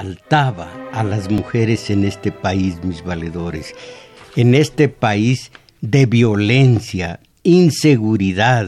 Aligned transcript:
Faltaba 0.00 0.72
a 0.94 1.04
las 1.04 1.30
mujeres 1.30 1.90
en 1.90 2.06
este 2.06 2.32
país, 2.32 2.82
mis 2.82 3.04
valedores, 3.04 3.74
en 4.34 4.54
este 4.54 4.88
país 4.88 5.52
de 5.82 6.06
violencia, 6.06 7.20
inseguridad, 7.42 8.66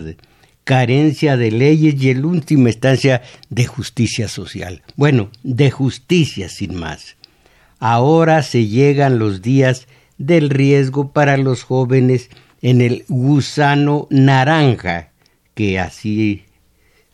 carencia 0.65 1.39
de 1.39 1.51
leyes 1.51 1.95
y 2.03 2.11
en 2.11 2.27
última 2.27 2.69
instancia 2.69 3.23
de 3.49 3.65
justicia 3.65 4.29
social. 4.29 4.83
Bueno, 4.97 5.31
de 5.43 5.71
justicia 5.71 6.51
sin 6.51 6.75
más. 6.75 7.17
Ahora 7.79 8.43
se 8.43 8.67
llegan 8.67 9.19
los 9.19 9.41
días 9.41 9.89
del 10.19 10.51
riesgo 10.51 11.13
para 11.13 11.39
los 11.39 11.63
jóvenes 11.63 12.29
en 12.61 12.83
el 12.83 13.07
gusano 13.09 14.07
naranja, 14.11 15.09
que 15.55 15.81
así 15.81 16.45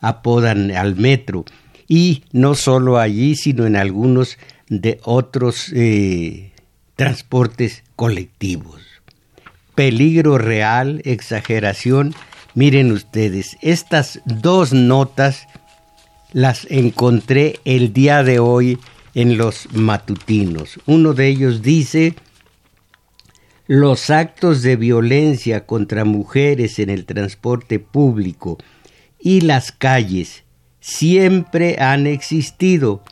apodan 0.01 0.71
al 0.71 0.97
metro, 0.97 1.45
y 1.89 2.23
no 2.31 2.55
solo 2.55 2.99
allí, 2.99 3.35
sino 3.35 3.65
en 3.65 3.75
algunos 3.75 4.37
de 4.69 5.01
otros 5.03 5.73
eh, 5.75 6.53
transportes 6.95 7.83
colectivos. 7.95 8.81
Peligro 9.73 10.37
real, 10.37 11.01
exageración. 11.03 12.13
Miren 12.53 12.91
ustedes, 12.91 13.57
estas 13.61 14.21
dos 14.25 14.71
notas 14.71 15.47
las 16.31 16.67
encontré 16.69 17.59
el 17.65 17.91
día 17.91 18.23
de 18.23 18.37
hoy 18.37 18.77
en 19.15 19.37
los 19.37 19.67
matutinos. 19.73 20.79
Uno 20.85 21.15
de 21.15 21.27
ellos 21.27 21.63
dice, 21.63 22.13
los 23.65 24.11
actos 24.11 24.61
de 24.61 24.75
violencia 24.75 25.65
contra 25.65 26.05
mujeres 26.05 26.77
en 26.77 26.91
el 26.91 27.05
transporte 27.05 27.79
público 27.79 28.59
y 29.19 29.41
las 29.41 29.71
calles 29.71 30.43
siempre 30.79 31.77
han 31.79 32.07
existido, 32.07 33.03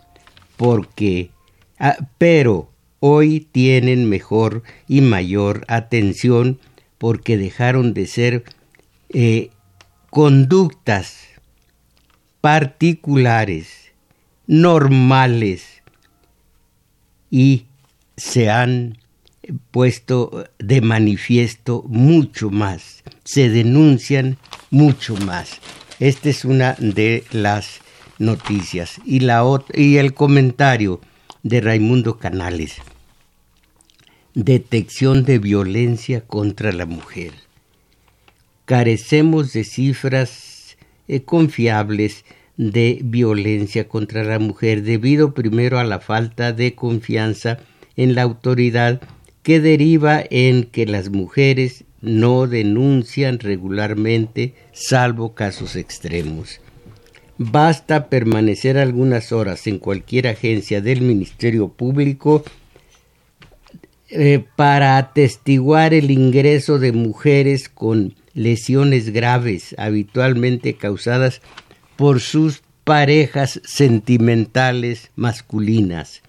porque, 0.56 1.32
ah, 1.80 1.98
pero 2.18 2.72
hoy 3.00 3.48
tienen 3.52 4.10
mejor 4.10 4.64
y 4.88 5.02
mayor 5.02 5.66
atención 5.68 6.60
porque 6.98 7.38
dejaron 7.38 7.94
de 7.94 8.08
ser 8.08 8.44
eh, 9.10 9.52
conductas 10.10 11.28
particulares, 12.42 13.92
normales, 14.48 15.84
y 17.30 17.66
se 18.16 18.50
han 18.50 18.98
puesto 19.72 20.46
de 20.58 20.82
manifiesto 20.82 21.84
mucho 21.88 22.50
más, 22.50 23.04
se 23.24 23.50
denuncian 23.50 24.38
mucho 24.72 25.16
más. 25.18 25.60
Esta 26.00 26.30
es 26.30 26.46
una 26.46 26.76
de 26.78 27.24
las 27.32 27.82
noticias. 28.20 29.02
Y, 29.04 29.22
la 29.22 29.44
y 29.74 29.98
el 29.98 30.14
comentario 30.14 31.02
de 31.42 31.60
Raimundo 31.60 32.20
Canales. 32.20 32.76
Detección 34.36 35.26
de 35.26 35.40
violencia 35.40 36.22
contra 36.22 36.72
la 36.72 36.86
mujer. 36.86 37.32
Carecemos 38.66 39.54
de 39.54 39.64
cifras 39.64 40.78
eh, 41.08 41.24
confiables 41.24 42.26
de 42.58 43.00
violencia 43.04 43.88
contra 43.88 44.24
la 44.24 44.38
mujer 44.38 44.84
debido 44.84 45.34
primero 45.34 45.80
a 45.80 45.84
la 45.84 46.00
falta 46.00 46.54
de 46.54 46.76
confianza 46.76 47.58
en 47.96 48.14
la 48.14 48.22
autoridad 48.22 49.02
que 49.42 49.60
deriva 49.62 50.22
en 50.30 50.66
que 50.66 50.86
las 50.86 51.10
mujeres 51.10 51.86
no 52.02 52.48
denuncian 52.48 53.40
regularmente 53.40 54.54
salvo 54.72 55.34
casos 55.34 55.76
extremos. 55.76 56.62
Basta 57.38 58.10
permanecer 58.10 58.78
algunas 58.78 59.32
horas 59.32 59.68
en 59.68 59.78
cualquier 59.80 60.28
agencia 60.28 60.82
del 60.82 61.02
Ministerio 61.02 61.70
Público 61.70 62.44
eh, 64.10 64.44
para 64.56 64.98
atestiguar 64.98 65.94
el 65.94 66.12
ingreso 66.12 66.80
de 66.80 66.94
mujeres 66.94 67.70
con 67.70 68.16
lesiones 68.34 69.10
graves 69.12 69.76
habitualmente 69.78 70.76
causadas 70.76 71.42
por 71.96 72.22
sus 72.22 72.62
parejas 72.84 73.60
sentimentales 73.66 75.12
masculinas. 75.16 76.22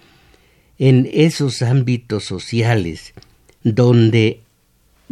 En 0.78 1.08
esos 1.12 1.62
ámbitos 1.62 2.24
sociales 2.24 3.14
donde 3.62 4.40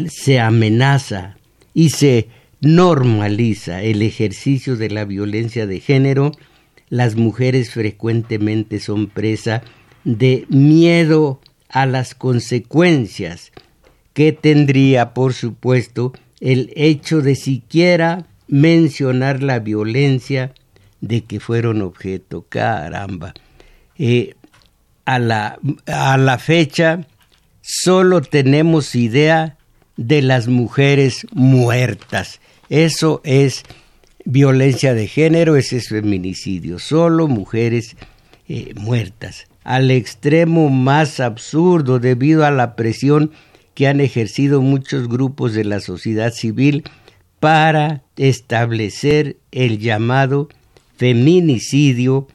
se 0.09 0.41
amenaza 0.41 1.37
y 1.75 1.91
se 1.91 2.29
normaliza 2.61 3.83
el 3.83 4.03
ejercicio 4.03 4.77
de 4.77 4.91
la 4.91 5.05
violencia 5.05 5.67
de 5.67 5.81
género, 5.81 6.33
las 6.89 7.17
mujeres 7.17 7.71
frecuentemente 7.71 8.81
son 8.81 9.09
presa 9.09 9.63
de 10.05 10.47
miedo 10.49 11.41
a 11.69 11.87
las 11.87 12.15
consecuencias 12.15 13.53
que 14.15 14.33
tendría, 14.33 15.13
por 15.13 15.35
supuesto, 15.35 16.13
el 16.41 16.73
hecho 16.77 17.21
de 17.21 17.35
siquiera 17.35 18.27
mencionar 18.49 19.43
la 19.43 19.59
violencia 19.59 20.55
de 21.01 21.25
que 21.25 21.41
fueron 21.41 21.83
objeto. 21.83 22.47
Caramba. 22.49 23.35
Eh, 23.99 24.35
a, 25.05 25.19
la, 25.19 25.59
a 25.87 26.17
la 26.17 26.39
fecha 26.39 27.07
solo 27.61 28.21
tenemos 28.23 28.95
idea 28.95 29.57
de 29.97 30.23
las 30.23 30.49
mujeres 30.49 31.27
muertas. 31.33 32.41
Eso 32.69 33.21
es 33.25 33.63
violencia 34.25 34.95
de 34.95 35.07
género, 35.07 35.57
ese 35.57 35.77
es 35.77 35.89
feminicidio, 35.89 36.79
solo 36.79 37.29
mujeres 37.29 37.97
eh, 38.49 38.73
muertas. 38.77 39.47
Al 39.65 39.91
extremo 39.91 40.69
más 40.69 41.21
absurdo 41.21 41.99
debido 41.99 42.45
a 42.45 42.51
la 42.51 42.77
presión 42.77 43.33
que 43.75 43.89
han 43.89 44.01
ejercido 44.01 44.63
muchos 44.63 45.09
grupos 45.09 45.55
de 45.55 45.65
la 45.65 45.81
sociedad 45.81 46.33
civil 46.33 46.85
para 47.41 48.03
establecer 48.17 49.37
el 49.53 49.79
llamado 49.79 50.49
feminicidio 50.97 52.27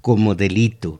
como 0.00 0.34
delito 0.34 0.98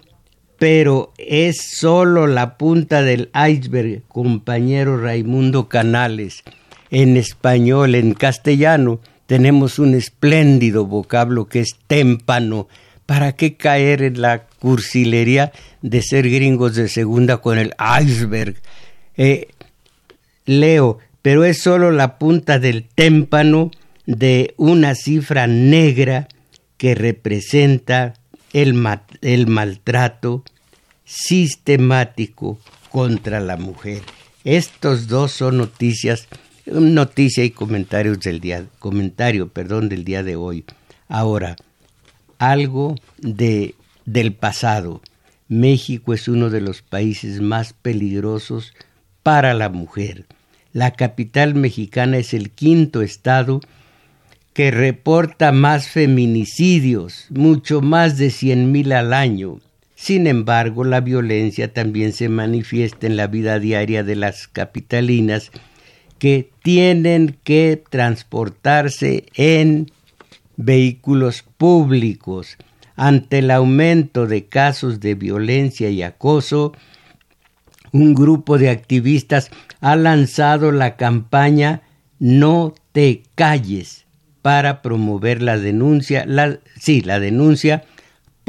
pero 0.60 1.14
es 1.16 1.56
solo 1.78 2.26
la 2.26 2.58
punta 2.58 3.00
del 3.00 3.30
iceberg, 3.48 4.02
compañero 4.08 5.00
Raimundo 5.00 5.70
Canales. 5.70 6.44
En 6.90 7.16
español, 7.16 7.94
en 7.94 8.12
castellano, 8.12 9.00
tenemos 9.24 9.78
un 9.78 9.94
espléndido 9.94 10.84
vocablo 10.84 11.46
que 11.46 11.60
es 11.60 11.76
témpano. 11.86 12.68
¿Para 13.06 13.32
qué 13.36 13.56
caer 13.56 14.02
en 14.02 14.20
la 14.20 14.48
cursilería 14.58 15.50
de 15.80 16.02
ser 16.02 16.28
gringos 16.28 16.74
de 16.74 16.90
segunda 16.90 17.38
con 17.38 17.56
el 17.56 17.74
iceberg? 18.02 18.56
Eh, 19.16 19.48
leo, 20.44 20.98
pero 21.22 21.46
es 21.46 21.62
solo 21.62 21.90
la 21.90 22.18
punta 22.18 22.58
del 22.58 22.84
témpano 22.84 23.70
de 24.04 24.52
una 24.58 24.94
cifra 24.94 25.46
negra 25.46 26.28
que 26.76 26.94
representa 26.94 28.12
el, 28.52 29.46
maltrato 29.46 30.44
sistemático 31.10 32.58
contra 32.90 33.40
la 33.40 33.56
mujer. 33.56 34.02
Estos 34.44 35.08
dos 35.08 35.32
son 35.32 35.58
noticias, 35.58 36.28
noticia 36.66 37.44
y 37.44 37.50
comentarios 37.50 38.20
del 38.20 38.40
día, 38.40 38.66
comentario, 38.78 39.48
perdón, 39.48 39.88
del 39.88 40.04
día 40.04 40.22
de 40.22 40.36
hoy. 40.36 40.64
Ahora, 41.08 41.56
algo 42.38 42.94
de, 43.18 43.74
del 44.04 44.32
pasado. 44.34 45.02
México 45.48 46.14
es 46.14 46.28
uno 46.28 46.48
de 46.48 46.60
los 46.60 46.80
países 46.80 47.40
más 47.40 47.72
peligrosos 47.72 48.72
para 49.24 49.52
la 49.52 49.68
mujer. 49.68 50.26
La 50.72 50.92
capital 50.92 51.56
mexicana 51.56 52.18
es 52.18 52.32
el 52.34 52.50
quinto 52.50 53.02
estado 53.02 53.60
que 54.52 54.70
reporta 54.70 55.50
más 55.50 55.88
feminicidios, 55.88 57.26
mucho 57.30 57.80
más 57.80 58.16
de 58.16 58.30
cien 58.30 58.70
mil 58.70 58.92
al 58.92 59.12
año. 59.12 59.58
Sin 60.00 60.26
embargo, 60.26 60.84
la 60.84 61.02
violencia 61.02 61.74
también 61.74 62.14
se 62.14 62.30
manifiesta 62.30 63.06
en 63.06 63.18
la 63.18 63.26
vida 63.26 63.58
diaria 63.58 64.02
de 64.02 64.16
las 64.16 64.48
capitalinas 64.48 65.50
que 66.18 66.48
tienen 66.62 67.36
que 67.44 67.82
transportarse 67.90 69.26
en 69.34 69.92
vehículos 70.56 71.42
públicos. 71.42 72.56
Ante 72.96 73.40
el 73.40 73.50
aumento 73.50 74.26
de 74.26 74.46
casos 74.46 75.00
de 75.00 75.16
violencia 75.16 75.90
y 75.90 76.02
acoso, 76.02 76.72
un 77.92 78.14
grupo 78.14 78.56
de 78.56 78.70
activistas 78.70 79.50
ha 79.82 79.96
lanzado 79.96 80.72
la 80.72 80.96
campaña 80.96 81.82
No 82.18 82.72
te 82.92 83.24
calles 83.34 84.06
para 84.40 84.80
promover 84.80 85.42
la 85.42 85.58
denuncia, 85.58 86.24
la, 86.24 86.58
sí, 86.78 87.02
la 87.02 87.20
denuncia 87.20 87.84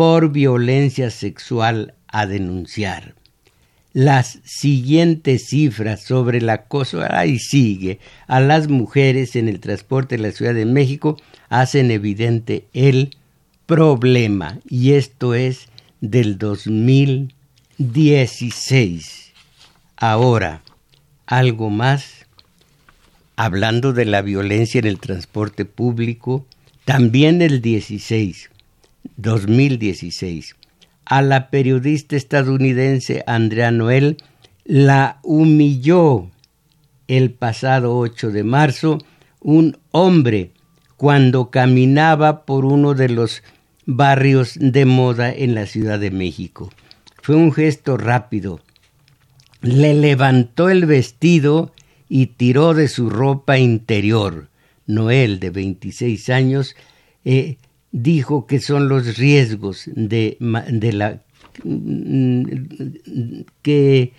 por 0.01 0.31
violencia 0.31 1.12
sexual 1.12 1.94
a 2.07 2.25
denunciar. 2.25 3.13
Las 3.94 4.39
siguientes 4.44 5.45
cifras 5.45 6.01
sobre 6.01 6.39
el 6.39 6.50
acoso, 6.50 7.03
ahí 7.07 7.38
sigue, 7.38 8.00
a 8.25 8.39
las 8.39 8.68
mujeres 8.68 9.36
en 9.36 9.48
el 9.48 9.59
transporte 9.59 10.18
de 10.18 10.24
la 10.24 10.31
Ciudad 10.31 10.56
de 10.56 10.65
México 10.65 11.18
hacen 11.50 11.92
evidente 11.92 12.65
el 12.74 13.15
problema 13.68 14.57
y 14.68 14.94
esto 14.94 15.36
es 15.36 15.68
del 16.00 16.39
2016. 16.39 19.33
Ahora, 19.97 20.63
algo 21.27 21.69
más, 21.69 22.25
hablando 23.36 23.94
de 23.94 24.06
la 24.06 24.24
violencia 24.24 24.80
en 24.80 24.88
el 24.88 25.00
transporte 25.00 25.65
público, 25.65 26.47
también 26.86 27.44
el 27.44 27.62
16, 27.62 28.50
2016, 29.18 30.56
a 31.06 31.21
la 31.21 31.50
periodista 31.50 32.15
estadounidense 32.15 33.24
Andrea 33.27 33.71
Noel 33.71 34.18
la 34.63 35.19
humilló 35.24 36.30
el 37.07 37.31
pasado 37.31 37.98
8 37.98 38.31
de 38.31 38.44
marzo 38.44 39.00
un 39.42 39.77
hombre 39.92 40.51
cuando 40.95 41.50
caminaba 41.50 42.45
por 42.45 42.63
uno 42.63 42.94
de 42.94 43.09
los 43.09 43.44
barrios 43.86 44.53
de 44.59 44.86
moda 44.86 45.33
en 45.33 45.56
la 45.56 45.65
Ciudad 45.65 46.00
de 46.00 46.12
México. 46.12 46.71
Fue 47.21 47.36
un 47.36 47.51
gesto 47.51 47.97
rápido. 47.97 48.62
Le 49.62 49.94
levantó 49.94 50.69
el 50.69 50.86
vestido 50.86 51.74
y 52.07 52.27
tiró 52.27 52.74
de 52.74 52.88
su 52.88 53.09
ropa 53.09 53.57
interior. 53.57 54.50
Noel, 54.86 55.39
de 55.39 55.50
26 55.50 56.30
años, 56.30 56.75
eh, 57.25 57.57
dijo 57.91 58.47
que 58.47 58.59
son 58.59 58.88
los 58.88 59.17
riesgos 59.17 59.89
de, 59.93 60.38
de 60.39 60.93
la 60.93 61.21
que, 63.61 64.13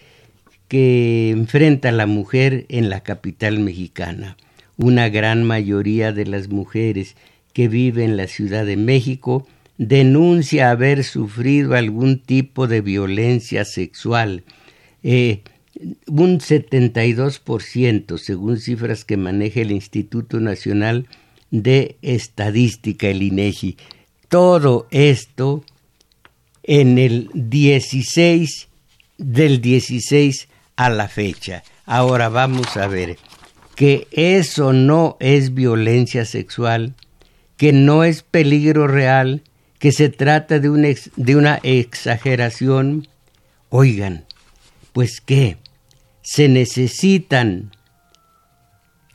que 0.69 1.31
enfrenta 1.31 1.93
la 1.93 2.07
mujer 2.07 2.67
en 2.69 2.91
la 2.91 3.01
capital 3.01 3.59
mexicana. 3.59 4.37
Una 4.77 5.09
gran 5.09 5.45
mayoría 5.45 6.13
de 6.13 6.27
las 6.27 6.49
mujeres 6.49 7.17
que 7.53 7.69
viven 7.69 8.11
en 8.11 8.17
la 8.17 8.27
Ciudad 8.27 8.65
de 8.65 8.77
México 8.77 9.47
denuncia 9.79 10.71
haber 10.71 11.05
sufrido 11.05 11.75
algún 11.75 12.19
tipo 12.19 12.67
de 12.67 12.81
violencia 12.81 13.65
sexual. 13.65 14.45
Eh, 15.03 15.43
un 16.07 16.39
72%, 16.39 18.19
según 18.19 18.59
cifras 18.59 19.05
que 19.05 19.17
maneja 19.17 19.61
el 19.61 19.73
Instituto 19.73 20.39
Nacional 20.41 21.07
de 21.53 21.99
Estadística, 22.03 23.07
el 23.07 23.23
INEGI. 23.23 23.77
Todo 24.29 24.89
esto 24.91 25.63
en 26.65 26.99
el 26.99 27.31
16 27.35 28.69
del 29.19 29.61
16 29.61 30.49
a 30.77 30.91
la 30.91 31.07
fecha. 31.09 31.63
Ahora 31.85 32.29
vamos 32.29 32.77
a 32.77 32.89
ver 32.89 33.19
que 33.77 34.09
eso 34.11 34.73
no 34.73 35.17
es 35.21 35.55
violencia 35.55 36.25
sexual, 36.25 36.95
que 37.57 37.73
no 37.73 38.03
es 38.03 38.23
peligro 38.23 38.89
real, 38.89 39.43
que 39.79 39.93
se 39.93 40.09
trata 40.09 40.59
de 40.59 40.71
una, 40.71 40.89
de 41.17 41.37
una 41.37 41.61
exageración. 41.63 43.09
Oigan, 43.69 44.25
pues 44.93 45.21
qué, 45.21 45.59
se 46.23 46.49
necesitan 46.49 47.73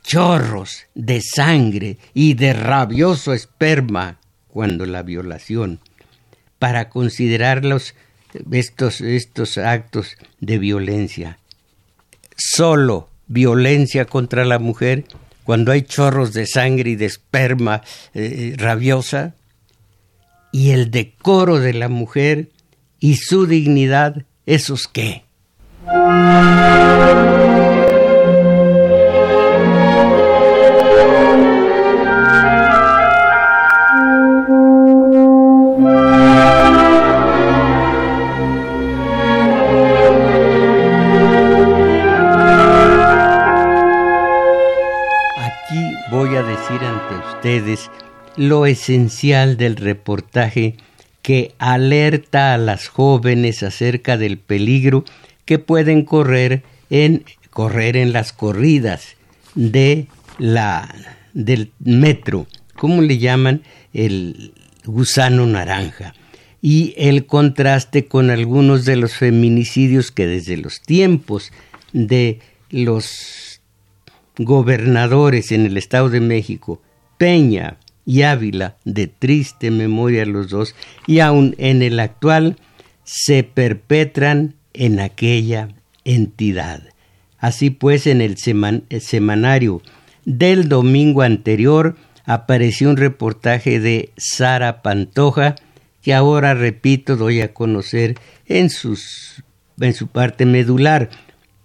chorros 0.07 0.85
de 0.95 1.21
sangre 1.21 1.97
y 2.13 2.33
de 2.35 2.53
rabioso 2.53 3.33
esperma 3.33 4.19
cuando 4.47 4.85
la 4.85 5.03
violación, 5.03 5.81
para 6.59 6.89
considerarlos 6.89 7.93
estos, 8.49 9.01
estos 9.01 9.57
actos 9.57 10.15
de 10.39 10.59
violencia. 10.59 11.39
Solo 12.37 13.09
violencia 13.27 14.05
contra 14.05 14.45
la 14.45 14.59
mujer 14.59 15.03
cuando 15.43 15.73
hay 15.73 15.81
chorros 15.81 16.31
de 16.31 16.45
sangre 16.45 16.91
y 16.91 16.95
de 16.95 17.05
esperma 17.05 17.81
eh, 18.13 18.55
rabiosa, 18.57 19.35
y 20.53 20.71
el 20.71 20.89
decoro 20.89 21.59
de 21.59 21.73
la 21.73 21.89
mujer 21.89 22.49
y 22.99 23.17
su 23.17 23.45
dignidad, 23.45 24.25
¿esos 24.45 24.87
qué? 24.87 25.25
Lo 48.47 48.65
esencial 48.65 49.57
del 49.57 49.75
reportaje 49.75 50.75
que 51.21 51.53
alerta 51.59 52.53
a 52.53 52.57
las 52.57 52.87
jóvenes 52.87 53.63
acerca 53.63 54.17
del 54.17 54.37
peligro 54.37 55.03
que 55.45 55.59
pueden 55.59 56.03
correr 56.03 56.63
en 56.89 57.25
correr 57.49 57.97
en 57.97 58.13
las 58.13 58.33
corridas 58.33 59.15
de 59.55 60.07
la 60.37 60.93
del 61.33 61.71
metro, 61.79 62.47
como 62.75 63.01
le 63.01 63.17
llaman 63.17 63.63
el 63.93 64.53
gusano 64.85 65.45
naranja, 65.45 66.13
y 66.61 66.93
el 66.97 67.25
contraste 67.25 68.07
con 68.07 68.29
algunos 68.29 68.85
de 68.85 68.95
los 68.95 69.13
feminicidios 69.13 70.11
que 70.11 70.27
desde 70.27 70.57
los 70.57 70.81
tiempos 70.81 71.51
de 71.93 72.39
los 72.69 73.61
gobernadores 74.37 75.51
en 75.51 75.65
el 75.65 75.77
Estado 75.77 76.09
de 76.09 76.21
México 76.21 76.81
Peña 77.17 77.77
y 78.07 78.21
Ávila, 78.21 78.77
de 78.85 79.07
triste 79.07 79.69
memoria 79.69 80.25
los 80.25 80.49
dos, 80.49 80.75
y 81.07 81.19
aun 81.19 81.55
en 81.57 81.81
el 81.81 81.99
actual, 81.99 82.55
se 83.03 83.43
perpetran 83.43 84.55
en 84.73 85.01
aquella 85.01 85.67
entidad. 86.05 86.83
Así 87.37 87.69
pues, 87.69 88.07
en 88.07 88.21
el, 88.21 88.37
semanario 88.37 89.81
del 90.23 90.69
domingo 90.69 91.21
anterior 91.21 91.97
apareció 92.23 92.89
un 92.89 92.95
reportaje 92.95 93.81
de 93.81 94.13
Sara 94.15 94.81
Pantoja, 94.81 95.55
que 96.01 96.13
ahora, 96.13 96.53
repito, 96.53 97.17
doy 97.17 97.41
a 97.41 97.53
conocer 97.53 98.15
en, 98.45 98.69
en 99.81 99.93
su 99.93 100.07
parte 100.07 100.45
medular, 100.45 101.09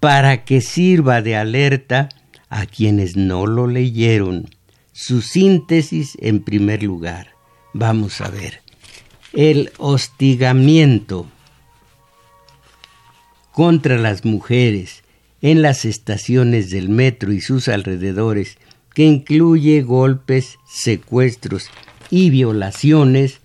para 0.01 0.45
que 0.45 0.61
sirva 0.61 1.23
de 1.23 1.37
alerta 1.37 2.09
a 2.49 2.67
quienes 2.67 3.17
no 3.17 3.47
lo 3.47 3.69
leyeron 3.69 4.49
su 4.93 5.23
síntesis 5.23 6.17
en 6.21 6.43
primer 6.43 6.83
lugar. 6.83 7.29
Vamos 7.73 8.21
a 8.21 8.29
ver. 8.29 8.61
El 9.33 9.73
hostigamiento 9.79 11.27
contra 13.53 13.99
las 13.99 14.25
mujeres 14.25 15.03
en 15.41 15.61
las 15.61 15.85
estaciones 15.85 16.71
del 16.71 16.89
metro 16.89 17.33
y 17.33 17.41
sus 17.41 17.69
alrededores, 17.69 18.59
que 18.95 19.05
incluye 19.05 19.83
golpes, 19.83 20.59
secuestros 20.67 21.69
y 22.11 22.31
violaciones, 22.31 23.41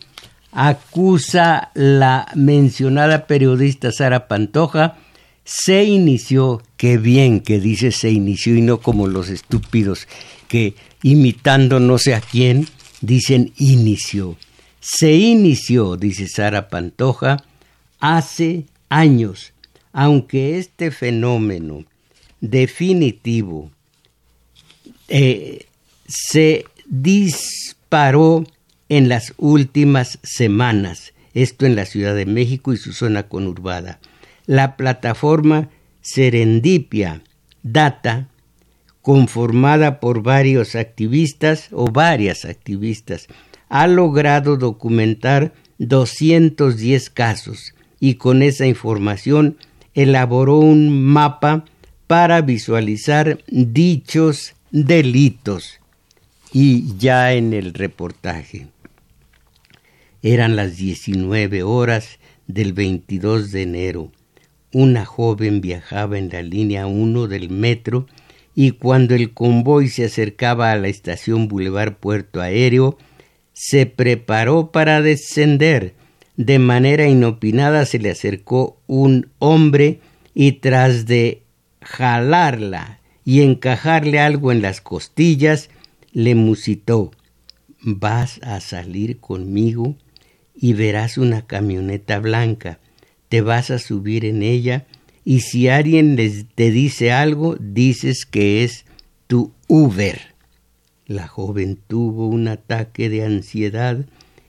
acusa 0.51 1.71
la 1.73 2.27
mencionada 2.35 3.25
periodista 3.25 3.91
Sara 3.91 4.27
Pantoja, 4.27 4.97
se 5.43 5.85
inició, 5.85 6.61
qué 6.75 6.97
bien 6.97 7.39
que 7.39 7.59
dice 7.59 7.91
se 7.91 8.11
inició 8.11 8.55
y 8.55 8.61
no 8.61 8.79
como 8.79 9.07
los 9.07 9.29
estúpidos 9.29 10.07
que 10.47 10.75
imitando 11.03 11.79
no 11.79 11.97
sé 11.97 12.15
a 12.15 12.21
quién, 12.21 12.67
dicen 13.01 13.53
inició. 13.57 14.37
Se 14.79 15.13
inició, 15.13 15.97
dice 15.97 16.27
Sara 16.27 16.69
Pantoja, 16.69 17.43
hace 17.99 18.65
años, 18.89 19.53
aunque 19.91 20.57
este 20.57 20.91
fenómeno 20.91 21.85
definitivo 22.39 23.71
eh, 25.07 25.65
se 26.07 26.65
disparó 26.85 28.45
en 28.89 29.09
las 29.09 29.33
últimas 29.37 30.19
semanas, 30.23 31.13
esto 31.33 31.65
en 31.65 31.75
la 31.75 31.85
Ciudad 31.85 32.15
de 32.15 32.25
México 32.25 32.73
y 32.73 32.77
su 32.77 32.93
zona 32.93 33.23
conurbada. 33.23 33.99
La 34.45 34.77
plataforma 34.77 35.69
Serendipia 36.01 37.21
data 37.63 38.29
conformada 39.07 40.01
por 40.01 40.21
varios 40.21 40.75
activistas 40.75 41.69
o 41.71 41.85
varias 41.85 42.43
activistas, 42.43 43.27
ha 43.69 43.87
logrado 43.87 44.57
documentar 44.57 45.53
210 45.77 47.09
casos 47.11 47.73
y 48.01 48.15
con 48.15 48.41
esa 48.41 48.65
información 48.65 49.55
elaboró 49.93 50.57
un 50.57 51.05
mapa 51.05 51.63
para 52.07 52.41
visualizar 52.41 53.39
dichos 53.47 54.55
delitos. 54.71 55.79
Y 56.51 56.97
ya 56.97 57.31
en 57.31 57.53
el 57.53 57.73
reportaje. 57.73 58.67
Eran 60.21 60.57
las 60.57 60.75
19 60.75 61.63
horas 61.63 62.19
del 62.47 62.73
22 62.73 63.53
de 63.53 63.61
enero. 63.61 64.11
Una 64.73 65.05
joven 65.05 65.61
viajaba 65.61 66.17
en 66.17 66.27
la 66.27 66.41
línea 66.41 66.87
1 66.87 67.27
del 67.27 67.49
metro 67.49 68.05
y 68.59 68.71
cuando 68.71 69.13
el 69.13 69.35
convoy 69.35 69.87
se 69.87 70.05
acercaba 70.05 70.71
a 70.71 70.77
la 70.77 70.87
estación 70.87 71.47
Boulevard 71.47 71.97
Puerto 71.97 72.41
Aéreo, 72.41 72.97
se 73.53 73.85
preparó 73.85 74.71
para 74.71 75.03
descender. 75.03 75.93
De 76.37 76.57
manera 76.57 77.07
inopinada 77.07 77.85
se 77.85 77.99
le 77.99 78.09
acercó 78.09 78.81
un 78.87 79.29
hombre 79.37 79.99
y 80.33 80.53
tras 80.53 81.05
de 81.05 81.43
jalarla 81.83 82.99
y 83.23 83.43
encajarle 83.43 84.19
algo 84.19 84.51
en 84.51 84.63
las 84.63 84.81
costillas, 84.81 85.69
le 86.11 86.33
musitó 86.33 87.11
Vas 87.79 88.39
a 88.41 88.59
salir 88.59 89.19
conmigo 89.19 89.97
y 90.55 90.73
verás 90.73 91.19
una 91.19 91.45
camioneta 91.45 92.17
blanca. 92.17 92.79
Te 93.29 93.41
vas 93.41 93.69
a 93.69 93.77
subir 93.77 94.25
en 94.25 94.41
ella 94.41 94.87
y 95.29 95.41
si 95.41 95.67
alguien 95.67 96.15
les, 96.15 96.45
te 96.55 96.71
dice 96.71 97.11
algo, 97.11 97.57
dices 97.59 98.25
que 98.25 98.63
es 98.63 98.85
tu 99.27 99.51
Uber. 99.67 100.21
La 101.05 101.27
joven 101.27 101.77
tuvo 101.85 102.29
un 102.29 102.47
ataque 102.47 103.09
de 103.09 103.25
ansiedad 103.25 104.05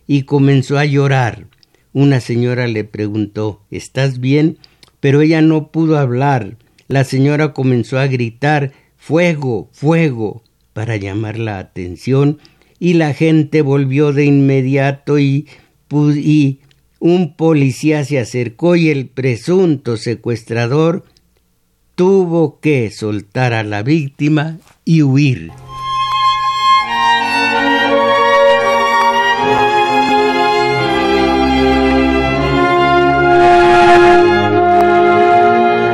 y 0.06 0.22
comenzó 0.22 0.78
a 0.78 0.84
llorar. 0.84 1.48
Una 1.92 2.20
señora 2.20 2.68
le 2.68 2.84
preguntó 2.84 3.60
¿Estás 3.72 4.20
bien? 4.20 4.58
pero 5.00 5.20
ella 5.20 5.42
no 5.42 5.72
pudo 5.72 5.98
hablar. 5.98 6.56
La 6.86 7.02
señora 7.02 7.52
comenzó 7.52 7.98
a 7.98 8.06
gritar 8.06 8.70
Fuego, 8.96 9.68
fuego 9.72 10.44
para 10.74 10.96
llamar 10.96 11.40
la 11.40 11.58
atención 11.58 12.38
y 12.78 12.94
la 12.94 13.14
gente 13.14 13.62
volvió 13.62 14.12
de 14.12 14.26
inmediato 14.26 15.18
y, 15.18 15.48
y 15.90 16.60
un 17.00 17.34
policía 17.34 18.04
se 18.04 18.18
acercó 18.18 18.76
y 18.76 18.88
el 18.88 19.08
presunto 19.08 19.96
secuestrador 19.96 21.04
tuvo 21.94 22.60
que 22.60 22.90
soltar 22.90 23.52
a 23.52 23.62
la 23.62 23.82
víctima 23.82 24.58
y 24.84 25.02
huir. 25.02 25.52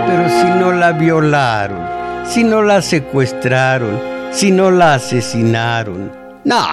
Pero 0.06 0.28
si 0.28 0.58
no 0.58 0.72
la 0.72 0.92
violaron, 0.92 2.26
si 2.26 2.44
no 2.44 2.62
la 2.62 2.80
secuestraron, 2.80 4.00
si 4.32 4.50
no 4.50 4.70
la 4.70 4.94
asesinaron, 4.94 6.12
no, 6.44 6.66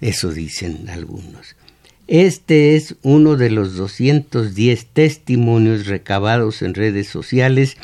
eso 0.00 0.30
dicen 0.30 0.88
algunos. 0.88 1.56
Este 2.08 2.76
es 2.76 2.94
uno 3.02 3.36
de 3.36 3.50
los 3.50 3.76
210 3.76 4.86
testimonios 4.86 5.86
recabados 5.86 6.62
en 6.62 6.74
redes 6.74 7.08
sociales 7.08 7.76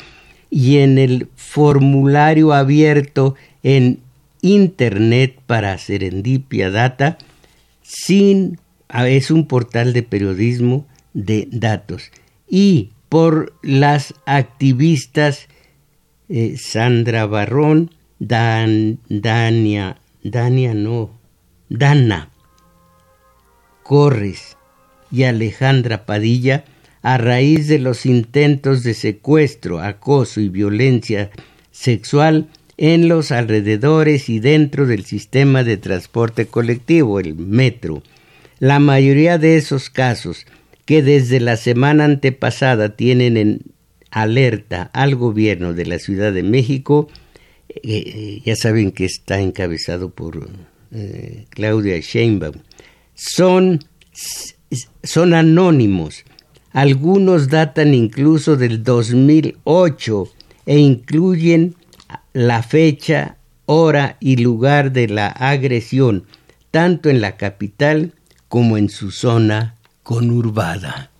y 0.49 0.77
en 0.77 0.97
el 0.97 1.27
formulario 1.35 2.53
abierto 2.53 3.35
en 3.63 3.99
Internet 4.41 5.39
para 5.45 5.77
Serendipia 5.77 6.69
Data, 6.69 7.17
sin, 7.81 8.59
ah, 8.87 9.09
es 9.09 9.29
un 9.29 9.47
portal 9.47 9.91
de 9.91 10.03
periodismo 10.03 10.87
de 11.13 11.47
datos, 11.51 12.11
y 12.47 12.91
por 13.09 13.53
las 13.61 14.13
activistas 14.25 15.47
eh, 16.29 16.55
Sandra 16.57 17.25
Barrón, 17.25 17.91
Dan, 18.19 18.99
Dania, 19.09 19.97
Dania 20.23 20.73
no, 20.73 21.19
Dana 21.67 22.32
Corres 23.83 24.57
y 25.11 25.23
Alejandra 25.23 26.05
Padilla 26.05 26.65
a 27.01 27.17
raíz 27.17 27.67
de 27.67 27.79
los 27.79 28.05
intentos 28.05 28.83
de 28.83 28.93
secuestro, 28.93 29.79
acoso 29.79 30.39
y 30.39 30.49
violencia 30.49 31.29
sexual 31.71 32.47
en 32.77 33.07
los 33.07 33.31
alrededores 33.31 34.29
y 34.29 34.39
dentro 34.39 34.87
del 34.87 35.05
sistema 35.05 35.63
de 35.63 35.77
transporte 35.77 36.47
colectivo, 36.47 37.19
el 37.19 37.35
metro. 37.35 38.01
La 38.59 38.79
mayoría 38.79 39.37
de 39.37 39.57
esos 39.57 39.89
casos 39.89 40.45
que 40.85 41.03
desde 41.03 41.39
la 41.39 41.57
semana 41.57 42.05
antepasada 42.05 42.95
tienen 42.95 43.37
en 43.37 43.61
alerta 44.09 44.89
al 44.93 45.15
gobierno 45.15 45.73
de 45.73 45.85
la 45.85 45.99
Ciudad 45.99 46.31
de 46.31 46.43
México, 46.43 47.09
eh, 47.67 48.41
ya 48.45 48.55
saben 48.55 48.91
que 48.91 49.05
está 49.05 49.39
encabezado 49.39 50.11
por 50.11 50.49
eh, 50.91 51.45
Claudia 51.49 51.99
Sheinbaum, 51.99 52.55
son, 53.13 53.83
son 55.03 55.33
anónimos. 55.33 56.23
Algunos 56.71 57.49
datan 57.49 57.93
incluso 57.93 58.55
del 58.55 58.83
2008 58.83 60.27
e 60.65 60.77
incluyen 60.77 61.75
la 62.33 62.63
fecha, 62.63 63.37
hora 63.65 64.17
y 64.19 64.37
lugar 64.37 64.91
de 64.91 65.07
la 65.07 65.27
agresión, 65.27 66.25
tanto 66.71 67.09
en 67.09 67.21
la 67.21 67.37
capital 67.37 68.13
como 68.47 68.77
en 68.77 68.89
su 68.89 69.11
zona 69.11 69.77
conurbada. 70.01 71.12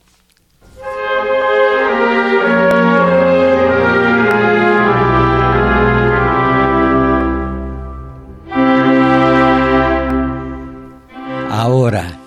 Ahora, 11.56 12.20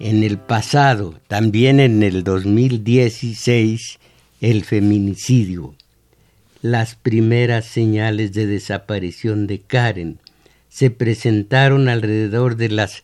en 0.00 0.22
el 0.22 0.38
pasado, 0.38 1.20
también 1.28 1.80
en 1.80 2.02
el 2.02 2.24
2016, 2.24 3.98
el 4.40 4.64
feminicidio. 4.64 5.74
Las 6.62 6.94
primeras 6.94 7.66
señales 7.66 8.32
de 8.32 8.46
desaparición 8.46 9.46
de 9.46 9.60
Karen 9.60 10.18
se 10.70 10.88
presentaron 10.88 11.90
alrededor 11.90 12.56
de 12.56 12.70
las 12.70 13.02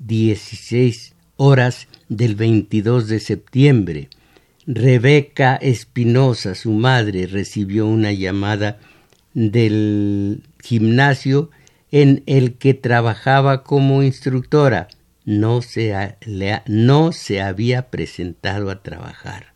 16 0.00 1.14
horas 1.36 1.86
del 2.08 2.34
22 2.34 3.06
de 3.06 3.20
septiembre. 3.20 4.08
Rebeca 4.66 5.54
Espinosa, 5.54 6.56
su 6.56 6.72
madre, 6.72 7.28
recibió 7.28 7.86
una 7.86 8.10
llamada 8.10 8.80
del 9.32 10.42
gimnasio 10.60 11.52
en 11.90 12.22
el 12.26 12.54
que 12.54 12.74
trabajaba 12.74 13.62
como 13.62 14.02
instructora 14.02 14.88
no 15.24 15.62
se, 15.62 16.16
no 16.66 17.12
se 17.12 17.42
había 17.42 17.90
presentado 17.90 18.70
a 18.70 18.82
trabajar. 18.82 19.52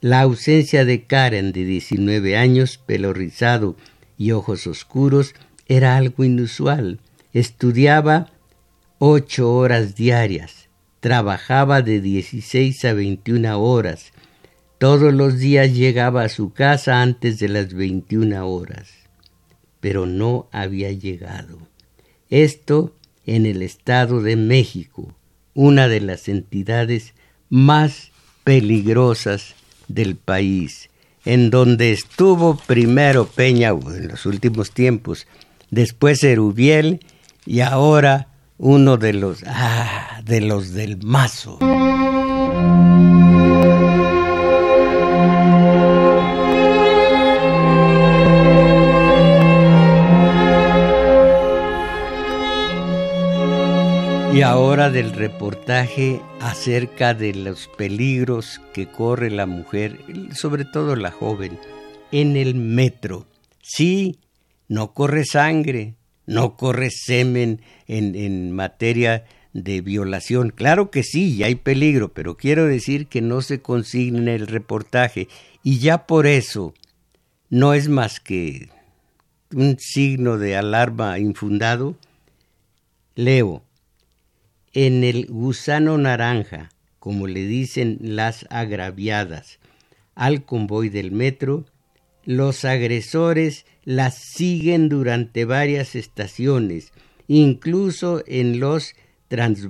La 0.00 0.22
ausencia 0.22 0.84
de 0.84 1.04
Karen, 1.04 1.52
de 1.52 1.64
19 1.64 2.36
años, 2.36 2.78
pelo 2.78 3.12
rizado 3.12 3.76
y 4.16 4.30
ojos 4.30 4.66
oscuros, 4.66 5.34
era 5.66 5.96
algo 5.96 6.24
inusual. 6.24 7.00
Estudiaba 7.32 8.30
ocho 8.98 9.52
horas 9.52 9.94
diarias, 9.94 10.68
trabajaba 11.00 11.82
de 11.82 12.00
16 12.00 12.84
a 12.84 12.92
21 12.92 13.60
horas. 13.60 14.12
Todos 14.78 15.12
los 15.12 15.38
días 15.38 15.74
llegaba 15.74 16.22
a 16.22 16.28
su 16.28 16.52
casa 16.52 17.02
antes 17.02 17.38
de 17.38 17.48
las 17.48 17.74
21 17.74 18.46
horas, 18.48 18.90
pero 19.80 20.06
no 20.06 20.48
había 20.52 20.92
llegado. 20.92 21.58
Esto 22.28 22.94
en 23.26 23.46
el 23.46 23.62
Estado 23.62 24.22
de 24.22 24.36
México, 24.36 25.14
una 25.54 25.88
de 25.88 26.00
las 26.00 26.28
entidades 26.28 27.14
más 27.48 28.12
peligrosas 28.44 29.54
del 29.88 30.16
país, 30.16 30.90
en 31.24 31.50
donde 31.50 31.92
estuvo 31.92 32.56
primero 32.66 33.26
Peña 33.26 33.70
en 33.70 34.08
los 34.08 34.26
últimos 34.26 34.70
tiempos, 34.70 35.26
después 35.70 36.22
Erubiel 36.24 37.00
y 37.46 37.60
ahora 37.60 38.28
uno 38.58 38.96
de 38.96 39.12
los 39.14 39.42
ah, 39.46 40.20
de 40.24 40.40
los 40.40 40.72
del 40.72 40.98
Mazo. 41.02 41.58
Y 54.32 54.42
ahora 54.42 54.90
del 54.90 55.12
reportaje 55.12 56.22
acerca 56.40 57.14
de 57.14 57.34
los 57.34 57.66
peligros 57.76 58.60
que 58.72 58.86
corre 58.86 59.28
la 59.28 59.44
mujer, 59.44 59.98
sobre 60.34 60.64
todo 60.64 60.94
la 60.94 61.10
joven, 61.10 61.58
en 62.12 62.36
el 62.36 62.54
metro. 62.54 63.26
Sí, 63.60 64.20
no 64.68 64.94
corre 64.94 65.24
sangre, 65.24 65.96
no 66.26 66.56
corre 66.56 66.90
semen 66.90 67.60
en, 67.88 68.14
en 68.14 68.52
materia 68.52 69.24
de 69.52 69.80
violación. 69.80 70.50
Claro 70.50 70.92
que 70.92 71.02
sí, 71.02 71.42
hay 71.42 71.56
peligro, 71.56 72.12
pero 72.12 72.36
quiero 72.36 72.66
decir 72.66 73.08
que 73.08 73.20
no 73.20 73.42
se 73.42 73.60
consigna 73.60 74.32
el 74.32 74.46
reportaje 74.46 75.26
y 75.64 75.80
ya 75.80 76.06
por 76.06 76.28
eso 76.28 76.72
no 77.48 77.74
es 77.74 77.88
más 77.88 78.20
que 78.20 78.68
un 79.52 79.76
signo 79.80 80.38
de 80.38 80.56
alarma 80.56 81.18
infundado. 81.18 81.96
Leo, 83.16 83.64
en 84.72 85.02
el 85.02 85.26
gusano 85.26 85.98
naranja, 85.98 86.70
como 86.98 87.26
le 87.26 87.46
dicen 87.46 87.98
las 88.00 88.46
agraviadas, 88.50 89.58
al 90.14 90.44
convoy 90.44 90.88
del 90.88 91.12
metro, 91.12 91.64
los 92.24 92.64
agresores 92.64 93.64
las 93.84 94.14
siguen 94.14 94.88
durante 94.88 95.44
varias 95.44 95.94
estaciones, 95.94 96.92
incluso 97.26 98.22
en 98.26 98.60
los 98.60 98.94
trans, 99.28 99.68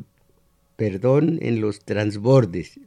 en 0.78 1.60
los 1.60 1.80
transbordes. 1.84 2.80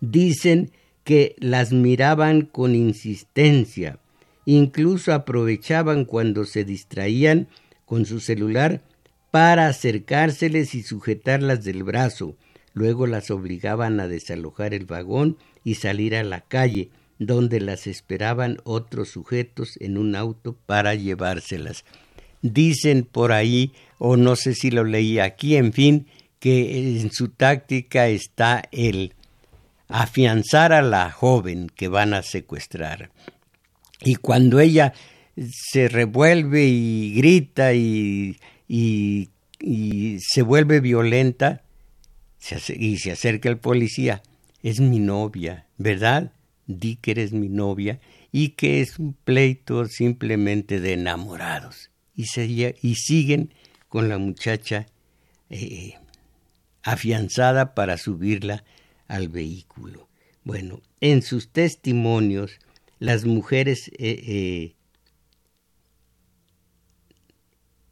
Dicen 0.00 0.72
que 1.04 1.36
las 1.38 1.72
miraban 1.72 2.42
con 2.42 2.74
insistencia, 2.74 3.98
incluso 4.44 5.12
aprovechaban 5.12 6.04
cuando 6.04 6.44
se 6.44 6.64
distraían 6.64 7.48
con 7.84 8.06
su 8.06 8.20
celular 8.20 8.82
para 9.30 9.68
acercárseles 9.68 10.74
y 10.74 10.82
sujetarlas 10.82 11.64
del 11.64 11.82
brazo. 11.82 12.36
Luego 12.72 13.06
las 13.06 13.30
obligaban 13.30 14.00
a 14.00 14.08
desalojar 14.08 14.74
el 14.74 14.86
vagón 14.86 15.36
y 15.64 15.74
salir 15.74 16.14
a 16.14 16.22
la 16.22 16.40
calle, 16.40 16.90
donde 17.18 17.60
las 17.60 17.86
esperaban 17.86 18.58
otros 18.64 19.10
sujetos 19.10 19.76
en 19.80 19.98
un 19.98 20.16
auto 20.16 20.56
para 20.66 20.94
llevárselas. 20.94 21.84
Dicen 22.42 23.04
por 23.04 23.32
ahí, 23.32 23.72
o 23.98 24.16
no 24.16 24.36
sé 24.36 24.54
si 24.54 24.70
lo 24.70 24.84
leí 24.84 25.18
aquí, 25.18 25.56
en 25.56 25.72
fin, 25.72 26.06
que 26.38 26.98
en 27.00 27.12
su 27.12 27.28
táctica 27.28 28.08
está 28.08 28.62
el 28.72 29.14
afianzar 29.88 30.72
a 30.72 30.80
la 30.80 31.10
joven 31.10 31.70
que 31.74 31.88
van 31.88 32.14
a 32.14 32.22
secuestrar. 32.22 33.10
Y 34.02 34.14
cuando 34.14 34.60
ella 34.60 34.94
se 35.36 35.88
revuelve 35.88 36.64
y 36.64 37.14
grita 37.14 37.74
y, 37.74 38.38
y, 38.70 39.30
se 40.20 40.42
vuelve 40.42 40.80
violenta 40.80 41.62
y 42.68 42.96
se 42.96 43.12
acerca 43.12 43.48
el 43.50 43.58
policía, 43.58 44.22
es 44.62 44.80
mi 44.80 45.00
novia, 45.00 45.66
¿verdad? 45.76 46.32
Di 46.66 46.96
que 46.96 47.10
eres 47.10 47.32
mi 47.32 47.48
novia 47.48 48.00
y 48.32 48.50
que 48.50 48.80
es 48.80 48.98
un 48.98 49.12
pleito 49.12 49.84
simplemente 49.86 50.80
de 50.80 50.94
enamorados 50.94 51.90
y, 52.14 52.24
y 52.80 52.94
siguen 52.94 53.52
con 53.88 54.08
la 54.08 54.18
muchacha 54.18 54.86
eh, 55.50 55.94
afianzada 56.82 57.74
para 57.74 57.98
subirla 57.98 58.64
al 59.08 59.28
vehículo. 59.28 60.08
Bueno, 60.44 60.80
en 61.00 61.22
sus 61.22 61.48
testimonios, 61.48 62.52
las 62.98 63.24
mujeres 63.24 63.88
eh, 63.98 64.22
eh, 64.26 64.74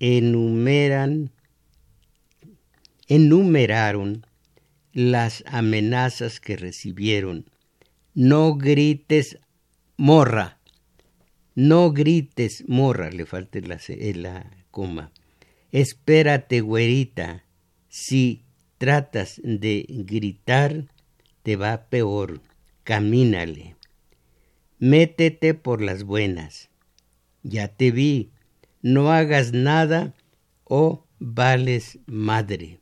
enumeran, 0.00 1.30
enumeraron 3.06 4.26
las 4.92 5.44
amenazas 5.46 6.40
que 6.40 6.56
recibieron. 6.56 7.46
No 8.14 8.56
grites 8.56 9.38
morra, 9.96 10.58
no 11.54 11.92
grites, 11.92 12.64
morra, 12.68 13.10
le 13.10 13.26
falta 13.26 13.58
la, 13.60 13.80
eh, 13.88 14.14
la 14.14 14.50
coma. 14.70 15.12
Espérate, 15.72 16.60
güerita. 16.60 17.44
Si 17.88 18.44
tratas 18.78 19.40
de 19.42 19.84
gritar, 19.88 20.86
te 21.42 21.56
va 21.56 21.88
peor. 21.88 22.40
Camínale. 22.84 23.76
Métete 24.78 25.54
por 25.54 25.82
las 25.82 26.04
buenas. 26.04 26.70
Ya 27.42 27.68
te 27.68 27.90
vi. 27.90 28.30
No 28.82 29.10
hagas 29.10 29.52
nada 29.52 30.14
o 30.64 31.04
vales 31.18 31.98
madre. 32.06 32.80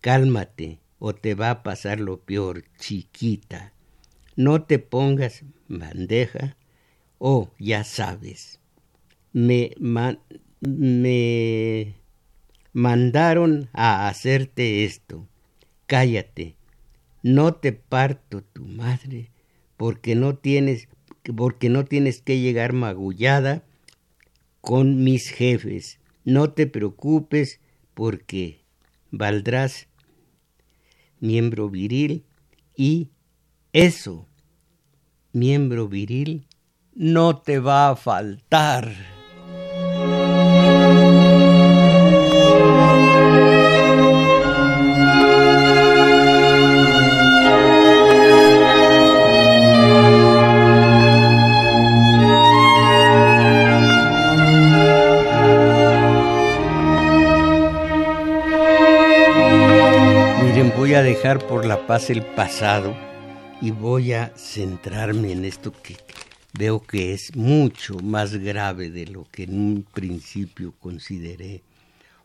Cálmate 0.00 0.78
o 0.98 1.14
te 1.14 1.34
va 1.34 1.50
a 1.50 1.62
pasar 1.62 2.00
lo 2.00 2.20
peor, 2.20 2.64
chiquita. 2.78 3.72
No 4.36 4.62
te 4.62 4.78
pongas 4.78 5.44
bandeja 5.68 6.56
Oh, 7.18 7.48
ya 7.58 7.82
sabes, 7.82 8.60
me, 9.32 9.72
me 10.60 11.94
mandaron 12.74 13.70
a 13.72 14.08
hacerte 14.08 14.84
esto. 14.84 15.26
Cállate, 15.86 16.56
no 17.22 17.54
te 17.54 17.72
parto 17.72 18.42
tu 18.42 18.66
madre, 18.66 19.30
porque 19.78 20.14
no 20.14 20.36
tienes, 20.36 20.88
porque 21.34 21.70
no 21.70 21.86
tienes 21.86 22.20
que 22.20 22.38
llegar 22.38 22.74
magullada 22.74 23.64
con 24.66 25.04
mis 25.04 25.28
jefes. 25.28 26.00
No 26.24 26.50
te 26.50 26.66
preocupes, 26.66 27.60
porque 27.94 28.64
valdrás 29.12 29.86
miembro 31.20 31.70
viril 31.70 32.24
y 32.76 33.10
eso, 33.72 34.26
miembro 35.32 35.86
viril, 35.86 36.48
no 36.96 37.38
te 37.38 37.60
va 37.60 37.90
a 37.90 37.94
faltar. 37.94 39.15
Voy 60.86 60.94
a 60.94 61.02
dejar 61.02 61.44
por 61.48 61.66
la 61.66 61.84
paz 61.88 62.10
el 62.10 62.22
pasado 62.22 62.94
y 63.60 63.72
voy 63.72 64.12
a 64.12 64.32
centrarme 64.36 65.32
en 65.32 65.44
esto 65.44 65.72
que 65.72 65.96
veo 66.56 66.80
que 66.80 67.12
es 67.12 67.34
mucho 67.34 67.98
más 68.04 68.36
grave 68.36 68.90
de 68.90 69.08
lo 69.08 69.26
que 69.32 69.42
en 69.42 69.58
un 69.58 69.82
principio 69.82 70.74
consideré. 70.78 71.64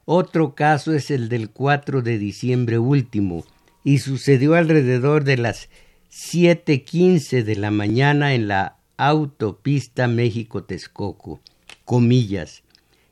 Otro 0.06 0.54
caso 0.54 0.94
es 0.94 1.10
el 1.10 1.28
del 1.28 1.50
4 1.50 2.04
de 2.04 2.20
diciembre 2.20 2.78
último 2.78 3.46
y 3.84 3.98
sucedió 3.98 4.54
alrededor 4.54 5.24
de 5.24 5.38
las 5.38 5.68
7.15 6.12 7.44
de 7.44 7.56
la 7.56 7.72
mañana 7.72 8.36
en 8.36 8.48
la 8.48 8.78
autopista 8.96 10.08
México-Texcoco. 10.08 11.42
Comillas. 11.84 12.62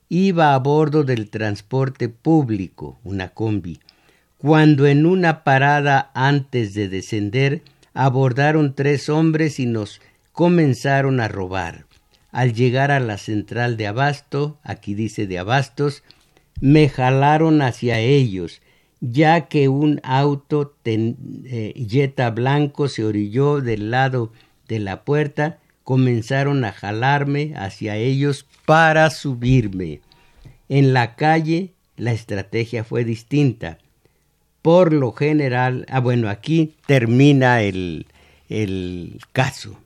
Iba 0.10 0.54
a 0.54 0.60
bordo 0.60 1.04
del 1.04 1.32
transporte 1.32 2.08
público, 2.08 3.00
una 3.04 3.30
combi, 3.30 3.80
cuando 4.40 4.88
en 4.88 5.06
una 5.06 5.44
parada 5.44 6.12
antes 6.14 6.74
de 6.74 6.88
descender 6.88 7.62
abordaron 7.94 8.74
tres 8.74 9.10
hombres 9.10 9.60
y 9.60 9.66
nos 9.66 10.02
comenzaron 10.32 11.20
a 11.20 11.28
robar. 11.28 11.86
Al 12.32 12.54
llegar 12.54 12.92
a 12.92 13.02
la 13.02 13.18
central 13.18 13.76
de 13.76 13.88
abasto, 13.88 14.58
aquí 14.64 14.94
dice 14.94 15.28
de 15.28 15.40
abastos, 15.40 16.04
me 16.62 16.88
jalaron 16.88 17.62
hacia 17.62 18.00
ellos, 18.00 18.62
ya 19.02 19.48
que 19.48 19.68
un 19.68 20.00
auto 20.04 20.74
eh, 20.86 21.74
Jetta 21.90 22.30
blanco 22.30 22.88
se 22.88 23.04
orilló 23.04 23.60
del 23.60 23.92
lado 23.92 24.32
de 24.70 24.80
la 24.80 25.04
puerta, 25.04 25.60
comenzaron 25.84 26.64
a 26.64 26.72
jalarme 26.72 27.54
hacia 27.58 27.98
ellos 27.98 28.46
para 28.66 29.10
subirme. 29.10 30.00
En 30.70 30.94
la 30.94 31.16
calle 31.16 31.74
la 31.98 32.14
estrategia 32.14 32.86
fue 32.86 33.04
distinta. 33.04 33.80
Por 34.62 34.94
lo 34.94 35.12
general, 35.14 35.86
ah 35.90 36.00
bueno, 36.00 36.30
aquí 36.30 36.74
termina 36.86 37.62
el, 37.62 38.08
el 38.50 39.20
caso 39.32 39.78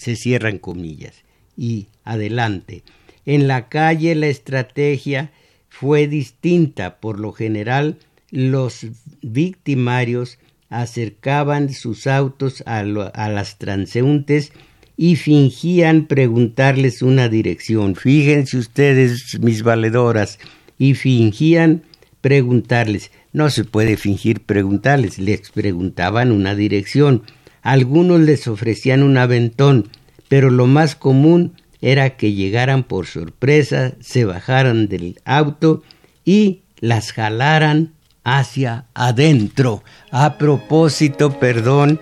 se 0.00 0.16
cierran 0.16 0.58
comillas. 0.58 1.12
Y 1.58 1.88
adelante. 2.04 2.82
En 3.26 3.48
la 3.48 3.68
calle 3.68 4.14
la 4.14 4.28
estrategia 4.28 5.30
fue 5.68 6.08
distinta. 6.08 6.96
Por 7.00 7.20
lo 7.20 7.32
general, 7.32 7.98
los 8.30 8.86
victimarios 9.20 10.38
acercaban 10.70 11.74
sus 11.74 12.06
autos 12.06 12.62
a, 12.64 12.78
a, 12.78 13.28
las 13.28 13.58
transeúntes 13.58 14.52
y 14.96 15.16
fingían 15.16 16.06
preguntarles 16.06 17.02
una 17.02 17.28
dirección. 17.28 17.94
Fíjense 17.94 18.56
ustedes, 18.56 19.38
mis 19.40 19.62
valedoras, 19.62 20.38
y 20.78 20.94
fingían 20.94 21.82
preguntarles. 22.22 23.10
No 23.32 23.50
se 23.50 23.64
puede 23.64 23.96
fingir 23.96 24.40
preguntarles, 24.40 25.18
les 25.18 25.50
preguntaban 25.50 26.32
una 26.32 26.54
dirección. 26.54 27.22
Algunos 27.62 28.20
les 28.20 28.48
ofrecían 28.48 29.02
un 29.02 29.16
aventón, 29.16 29.88
pero 30.28 30.50
lo 30.50 30.66
más 30.66 30.96
común 30.96 31.54
era 31.80 32.16
que 32.16 32.32
llegaran 32.32 32.82
por 32.82 33.06
sorpresa, 33.06 33.92
se 34.00 34.24
bajaran 34.24 34.88
del 34.88 35.20
auto 35.24 35.82
y 36.24 36.62
las 36.80 37.12
jalaran 37.12 37.92
hacia 38.24 38.86
adentro. 38.94 39.82
A 40.10 40.36
propósito, 40.36 41.38
perdón, 41.38 42.00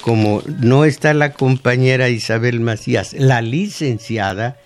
como 0.00 0.42
no 0.60 0.84
está 0.84 1.14
la 1.14 1.32
compañera 1.32 2.08
Isabel 2.08 2.60
Macías, 2.60 3.12
la 3.12 3.42
licenciada, 3.42 4.56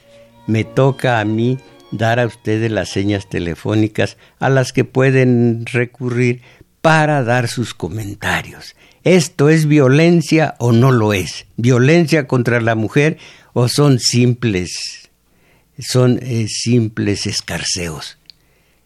me 0.47 0.65
toca 0.65 1.21
a 1.21 1.25
mí 1.25 1.59
dar 1.93 2.21
a 2.21 2.27
ustedes 2.27 2.71
las 2.71 2.89
señas 2.89 3.29
telefónicas 3.29 4.17
a 4.39 4.49
las 4.49 4.73
que 4.73 4.85
pueden 4.85 5.65
recurrir 5.67 6.43
para 6.81 7.23
dar 7.23 7.49
sus 7.49 7.75
comentarios. 7.75 8.77
¿Esto 9.05 9.49
es 9.49 9.67
violencia 9.67 10.55
o 10.59 10.73
no 10.73 10.93
lo 10.93 11.13
es? 11.13 11.47
¿Violencia 11.57 12.27
contra 12.27 12.61
la 12.61 12.75
mujer 12.75 13.19
o 13.53 13.69
son 13.69 13.99
simples, 13.99 15.11
son 15.79 16.19
eh, 16.23 16.47
simples 16.49 17.27
escarceos? 17.27 18.19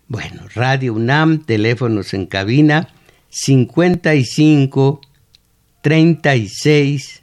Bueno, 0.06 0.42
Radio 0.54 0.94
UNAM, 0.94 1.44
teléfonos 1.44 2.14
en 2.14 2.26
cabina 2.26 2.88
55 3.30 5.00
36 5.82 7.22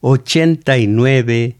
89 0.00 1.56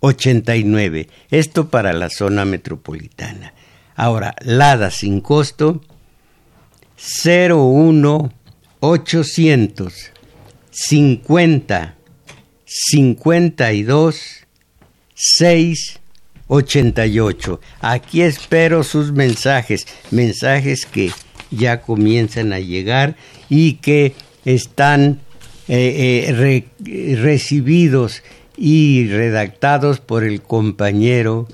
89. 0.00 1.08
Esto 1.30 1.68
para 1.68 1.92
la 1.92 2.10
zona 2.10 2.44
metropolitana. 2.44 3.54
Ahora, 3.94 4.34
Lada 4.40 4.90
sin 4.90 5.20
costo 5.20 5.80
01 7.24 8.32
800 8.80 9.94
50 10.70 11.96
52 12.64 14.46
6 15.14 16.00
88. 16.48 17.60
Aquí 17.80 18.22
espero 18.22 18.84
sus 18.84 19.12
mensajes, 19.12 19.86
mensajes 20.10 20.86
que 20.86 21.10
ya 21.50 21.80
comienzan 21.80 22.52
a 22.52 22.60
llegar 22.60 23.16
y 23.48 23.74
que 23.74 24.14
están 24.44 25.20
eh, 25.68 26.26
eh, 26.28 27.16
recibidos 27.16 28.22
y 28.56 29.08
redactados 29.08 30.00
por 30.00 30.24
el 30.24 30.42
compañero 30.42 31.46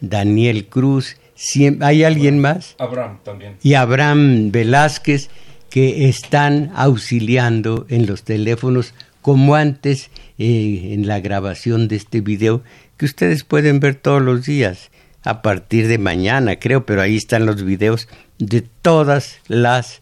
Daniel 0.00 0.66
Cruz. 0.66 1.16
¿Hay 1.80 2.04
alguien 2.04 2.38
más? 2.38 2.74
Abraham 2.78 3.18
también. 3.24 3.56
Y 3.62 3.74
Abraham 3.74 4.50
Velázquez 4.50 5.30
que 5.74 6.08
están 6.08 6.70
auxiliando 6.76 7.86
en 7.88 8.06
los 8.06 8.22
teléfonos 8.22 8.94
como 9.22 9.56
antes 9.56 10.10
eh, 10.38 10.90
en 10.92 11.08
la 11.08 11.18
grabación 11.18 11.88
de 11.88 11.96
este 11.96 12.20
video 12.20 12.62
que 12.96 13.06
ustedes 13.06 13.42
pueden 13.42 13.80
ver 13.80 13.96
todos 13.96 14.22
los 14.22 14.44
días 14.46 14.90
a 15.24 15.42
partir 15.42 15.88
de 15.88 15.98
mañana 15.98 16.60
creo 16.60 16.86
pero 16.86 17.00
ahí 17.00 17.16
están 17.16 17.44
los 17.44 17.64
videos 17.64 18.06
de 18.38 18.60
todas 18.60 19.38
las 19.48 20.00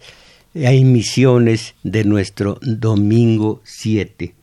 emisiones 0.55 1.75
de 1.85 2.05
nuestro 2.05 2.59
domingo 2.61 3.63
7 3.65 4.35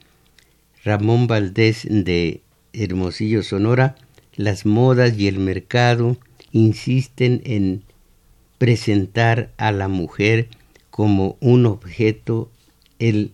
Ramón 0.83 1.27
Valdés 1.27 1.85
de 1.89 2.41
Hermosillo 2.73 3.43
Sonora. 3.43 3.95
Las 4.35 4.65
modas 4.65 5.17
y 5.17 5.27
el 5.27 5.39
mercado 5.39 6.17
insisten 6.51 7.41
en 7.45 7.83
presentar 8.57 9.51
a 9.57 9.71
la 9.71 9.87
mujer 9.87 10.49
como 10.89 11.37
un 11.39 11.65
objeto, 11.65 12.51
el, 12.99 13.31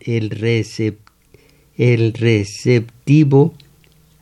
el, 0.00 0.30
receptivo 2.14 3.54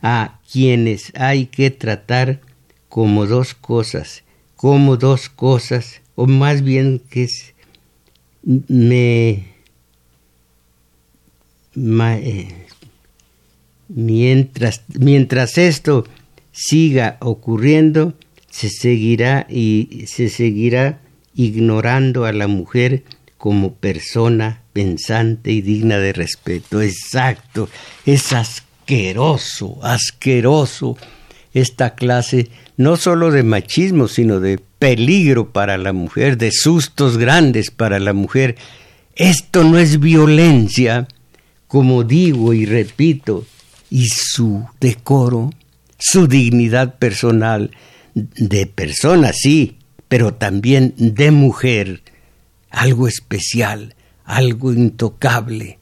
a 0.01 0.39
quienes 0.51 1.13
hay 1.15 1.45
que 1.47 1.71
tratar 1.71 2.41
como 2.89 3.25
dos 3.25 3.53
cosas, 3.53 4.23
como 4.55 4.97
dos 4.97 5.29
cosas, 5.29 6.01
o 6.15 6.27
más 6.27 6.63
bien 6.63 7.01
que 7.09 7.23
es 7.23 7.55
me, 8.43 9.54
mientras, 13.87 14.81
mientras 14.93 15.57
esto 15.57 16.05
siga 16.51 17.17
ocurriendo, 17.19 18.13
se 18.49 18.69
seguirá 18.69 19.45
y 19.49 20.05
se 20.07 20.29
seguirá 20.29 21.01
ignorando 21.35 22.25
a 22.25 22.31
la 22.31 22.47
mujer 22.47 23.03
como 23.37 23.73
persona 23.73 24.63
pensante 24.73 25.51
y 25.51 25.61
digna 25.61 25.99
de 25.99 26.13
respeto. 26.13 26.81
Exacto, 26.81 27.69
es 28.05 28.33
asqueroso, 28.33 29.79
asqueroso 29.83 30.97
esta 31.55 31.95
clase 31.95 32.49
no 32.77 32.97
sólo 32.97 33.31
de 33.31 33.43
machismo, 33.43 34.09
sino 34.09 34.41
de 34.41 34.59
peligro 34.77 35.51
para 35.51 35.77
la 35.77 35.93
mujer, 35.93 36.37
de 36.37 36.51
sustos 36.51 37.17
grandes 37.17 37.71
para 37.71 37.99
la 37.99 38.11
mujer. 38.11 38.57
Esto 39.15 39.63
no 39.63 39.77
es 39.77 39.99
violencia, 40.01 41.07
como 41.75 42.05
digo 42.05 42.53
y 42.53 42.65
repito, 42.65 43.45
y 43.89 44.05
su 44.07 44.65
decoro, 44.79 45.49
su 45.97 46.25
dignidad 46.25 46.99
personal, 46.99 47.71
de 48.13 48.65
persona 48.65 49.33
sí, 49.33 49.79
pero 50.07 50.35
también 50.35 50.93
de 50.95 51.31
mujer, 51.31 52.01
algo 52.69 53.09
especial, 53.09 53.93
algo 54.23 54.71
intocable. 54.71 55.77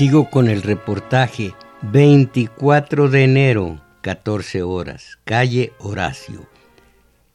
Sigo 0.00 0.30
con 0.30 0.48
el 0.48 0.62
reportaje 0.62 1.52
24 1.82 3.10
de 3.10 3.24
enero, 3.24 3.82
14 4.00 4.62
horas, 4.62 5.18
calle 5.26 5.74
Horacio, 5.78 6.48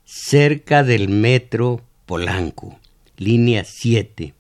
cerca 0.03 0.83
del 0.83 1.07
metro 1.07 1.81
Polanco, 2.07 2.79
línea 3.17 3.65
7. 3.65 4.33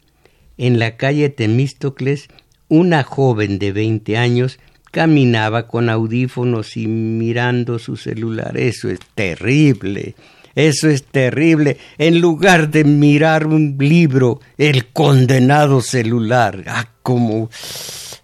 En 0.57 0.79
la 0.79 0.97
calle 0.97 1.29
Temístocles, 1.29 2.29
una 2.67 3.03
joven 3.03 3.59
de 3.59 3.71
20 3.71 4.17
años 4.17 4.57
caminaba 4.89 5.67
con 5.67 5.91
audífonos 5.91 6.77
y 6.77 6.87
mirando 6.87 7.77
su 7.77 7.95
celular. 7.95 8.57
Eso 8.57 8.89
es 8.89 9.01
terrible. 9.13 10.15
Eso 10.55 10.89
es 10.89 11.03
terrible. 11.03 11.77
En 11.99 12.21
lugar 12.21 12.71
de 12.71 12.85
mirar 12.85 13.45
un 13.45 13.75
libro, 13.77 14.39
el 14.57 14.87
condenado 14.87 15.81
celular. 15.81 16.63
Ah, 16.65 16.89
como 17.03 17.51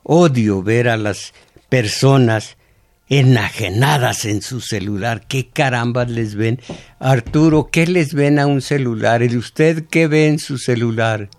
Odio 0.04 0.64
ver 0.64 0.90
a 0.90 0.98
las 0.98 1.34
personas 1.70 2.58
enajenadas 3.10 4.26
en 4.26 4.42
su 4.42 4.62
celular. 4.62 5.28
¿Qué 5.28 5.50
carambas 5.50 6.10
les 6.10 6.36
ven? 6.36 6.60
Arturo, 7.00 7.70
¿qué 7.72 7.86
les 7.86 8.14
ven 8.14 8.40
a 8.40 8.48
un 8.48 8.62
celular? 8.62 9.22
¿Y 9.22 9.36
usted 9.36 9.86
qué 9.90 10.08
ve 10.08 10.28
en 10.28 10.40
su 10.40 10.58
celular? 10.58 11.30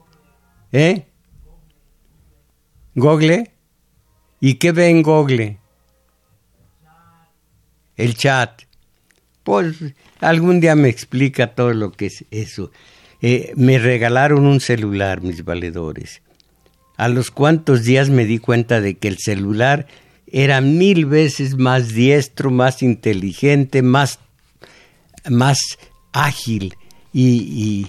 ¿Eh? 0.71 1.07
¿Google? 2.95 3.53
¿Y 4.39 4.55
qué 4.55 4.73
ve 4.73 4.89
en 4.89 5.03
Google? 5.03 5.59
El 7.97 8.17
chat. 8.17 8.63
Pues 9.43 9.77
algún 10.21 10.61
día 10.61 10.77
me 10.77 10.89
explica 10.89 11.55
todo 11.55 11.73
lo 11.73 11.91
que 11.93 12.07
es 12.07 12.25
eso. 12.31 12.71
Eh, 13.23 13.53
me 13.57 13.79
regalaron 13.79 14.47
un 14.47 14.61
celular, 14.61 15.23
mis 15.23 15.45
valedores. 15.45 16.23
A 17.03 17.09
los 17.09 17.33
cuantos 17.33 17.83
días 17.83 18.11
me 18.11 18.27
di 18.27 18.39
cuenta 18.39 18.81
de 18.81 18.95
que 18.95 19.09
el 19.09 19.19
celular 19.19 19.89
era 20.29 20.61
mil 20.61 21.05
veces 21.05 21.57
más 21.57 21.89
diestro, 21.89 22.53
más 22.53 22.81
inteligente, 22.81 23.83
más, 23.83 24.21
más 25.29 25.59
ágil 26.13 26.77
y, 27.13 27.89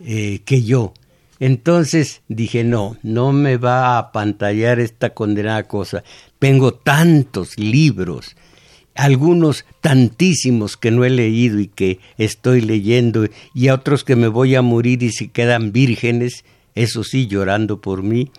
eh, 0.00 0.40
que 0.44 0.62
yo. 0.62 0.92
Entonces 1.38 2.20
dije, 2.28 2.62
no, 2.62 2.98
no 3.02 3.32
me 3.32 3.56
va 3.56 3.96
a 3.96 4.12
pantallar 4.12 4.80
esta 4.80 5.14
condenada 5.14 5.62
cosa. 5.62 6.04
Tengo 6.38 6.74
tantos 6.74 7.58
libros, 7.58 8.36
algunos 8.94 9.64
tantísimos 9.80 10.76
que 10.76 10.90
no 10.90 11.06
he 11.06 11.10
leído 11.10 11.58
y 11.58 11.68
que 11.68 12.00
estoy 12.18 12.60
leyendo, 12.60 13.26
y 13.54 13.70
otros 13.70 14.04
que 14.04 14.14
me 14.14 14.28
voy 14.28 14.56
a 14.56 14.60
morir 14.60 15.02
y 15.02 15.10
se 15.10 15.28
quedan 15.28 15.72
vírgenes, 15.72 16.44
eso 16.74 17.04
sí, 17.04 17.26
llorando 17.26 17.80
por 17.80 18.02
mí, 18.02 18.30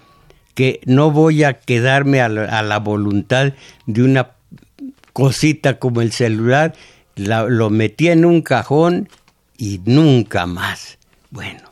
que 0.56 0.82
no 0.86 1.12
voy 1.12 1.44
a 1.44 1.54
quedarme 1.54 2.22
a 2.22 2.30
la, 2.30 2.80
voluntad 2.80 3.54
de 3.86 4.04
una 4.04 4.32
cosita 5.13 5.80
como 5.80 6.02
el 6.02 6.12
celular 6.12 6.74
lo 7.15 7.70
metía 7.70 8.13
en 8.13 8.26
un 8.26 8.41
cajón 8.41 9.10
y 9.58 9.80
nunca 9.86 10.46
más. 10.46 10.98
Bueno, 11.30 11.72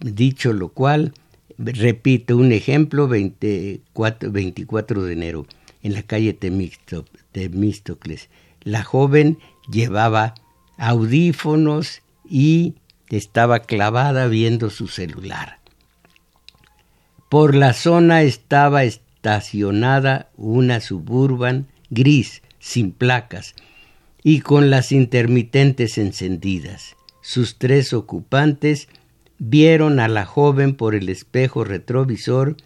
dicho 0.00 0.52
lo 0.52 0.68
cual, 0.68 1.12
repito 1.58 2.36
un 2.36 2.52
ejemplo, 2.52 3.08
24, 3.08 4.30
24 4.30 5.02
de 5.02 5.12
enero, 5.12 5.46
en 5.82 5.94
la 5.94 6.02
calle 6.02 6.32
Temístocles. 6.32 8.28
La 8.62 8.84
joven 8.84 9.38
llevaba 9.70 10.34
audífonos 10.76 12.02
y 12.28 12.74
estaba 13.08 13.60
clavada 13.60 14.26
viendo 14.26 14.70
su 14.70 14.88
celular. 14.88 15.61
Por 17.32 17.54
la 17.54 17.72
zona 17.72 18.20
estaba 18.20 18.84
estacionada 18.84 20.28
una 20.36 20.80
suburban 20.80 21.66
gris, 21.88 22.42
sin 22.58 22.92
placas, 22.92 23.54
y 24.22 24.40
con 24.40 24.68
las 24.68 24.92
intermitentes 24.92 25.96
encendidas. 25.96 26.94
Sus 27.22 27.56
tres 27.56 27.94
ocupantes 27.94 28.88
vieron 29.38 29.98
a 29.98 30.08
la 30.08 30.26
joven 30.26 30.74
por 30.74 30.94
el 30.94 31.08
espejo 31.08 31.64
retrovisor 31.64 32.58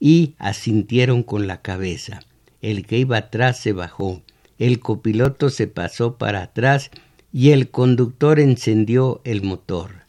y 0.00 0.36
asintieron 0.38 1.22
con 1.22 1.46
la 1.46 1.60
cabeza. 1.60 2.20
El 2.62 2.86
que 2.86 2.96
iba 2.96 3.18
atrás 3.18 3.60
se 3.60 3.74
bajó, 3.74 4.22
el 4.58 4.80
copiloto 4.80 5.50
se 5.50 5.66
pasó 5.66 6.16
para 6.16 6.44
atrás 6.44 6.90
y 7.30 7.50
el 7.50 7.70
conductor 7.70 8.40
encendió 8.40 9.20
el 9.24 9.42
motor. 9.42 10.06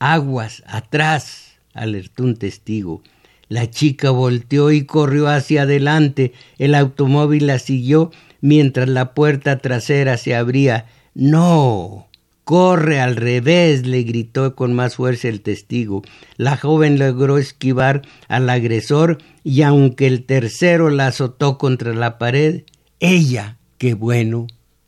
Aguas, 0.00 0.64
atrás, 0.66 1.60
alertó 1.74 2.24
un 2.24 2.34
testigo. 2.34 3.04
La 3.52 3.68
chica 3.68 4.08
volteó 4.08 4.72
y 4.72 4.86
corrió 4.86 5.28
hacia 5.28 5.64
adelante. 5.64 6.32
El 6.56 6.74
automóvil 6.74 7.48
la 7.48 7.58
siguió 7.58 8.10
mientras 8.40 8.88
la 8.88 9.12
puerta 9.12 9.58
trasera 9.58 10.16
se 10.16 10.34
abría. 10.34 10.86
No. 11.12 12.08
Corre 12.44 12.98
al 12.98 13.14
revés, 13.14 13.86
le 13.86 14.04
gritó 14.04 14.56
con 14.56 14.72
más 14.72 14.96
fuerza 14.96 15.28
el 15.28 15.42
testigo. 15.42 16.00
La 16.38 16.56
joven 16.56 16.98
logró 16.98 17.36
esquivar 17.36 18.00
al 18.26 18.48
agresor 18.48 19.18
y 19.44 19.60
aunque 19.60 20.06
el 20.06 20.24
tercero 20.24 20.88
la 20.88 21.08
azotó 21.08 21.58
contra 21.58 21.92
la 21.92 22.16
pared, 22.16 22.62
ella, 23.00 23.58
qué 23.76 23.92
bueno, 23.92 24.46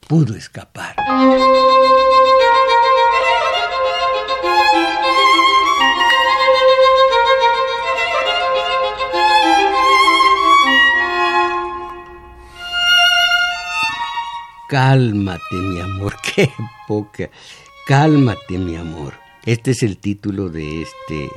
pudo 0.09 0.37
escapar. 0.37 0.96
Cálmate, 14.68 15.57
mi 15.57 15.81
amor, 15.81 16.16
qué 16.35 16.50
poca. 16.88 17.31
Cálmate, 17.87 18.59
mi 18.59 18.77
amor. 18.77 19.14
Este 19.44 19.72
es 19.72 19.83
el 19.83 19.98
título 19.98 20.48
de 20.48 20.83
este, 20.83 21.29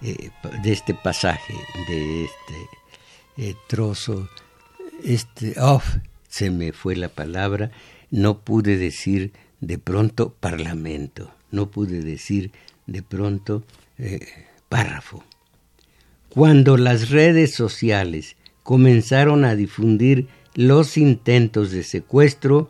eh, 0.00 0.30
de 0.62 0.72
este 0.72 0.94
pasaje, 0.94 1.54
de 1.88 2.24
este 2.24 2.68
eh, 3.36 3.54
trozo. 3.66 4.28
Este, 5.04 5.54
oh, 5.60 5.82
se 6.28 6.50
me 6.50 6.72
fue 6.72 6.96
la 6.96 7.08
palabra. 7.08 7.70
No 8.10 8.38
pude 8.38 8.78
decir 8.78 9.32
de 9.60 9.78
pronto 9.78 10.30
parlamento. 10.30 11.30
No 11.50 11.70
pude 11.70 12.00
decir 12.00 12.50
de 12.86 13.02
pronto 13.02 13.62
eh, 13.98 14.26
párrafo. 14.70 15.22
Cuando 16.30 16.76
las 16.78 17.10
redes 17.10 17.54
sociales 17.54 18.36
comenzaron 18.62 19.44
a 19.44 19.54
difundir 19.54 20.28
los 20.54 20.96
intentos 20.96 21.70
de 21.70 21.82
secuestro, 21.82 22.68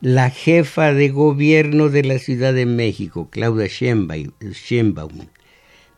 la 0.00 0.30
jefa 0.30 0.92
de 0.92 1.08
gobierno 1.08 1.88
de 1.88 2.04
la 2.04 2.18
Ciudad 2.18 2.52
de 2.52 2.66
México, 2.66 3.28
Claudia 3.30 3.66
Sheinbaum, 3.66 5.26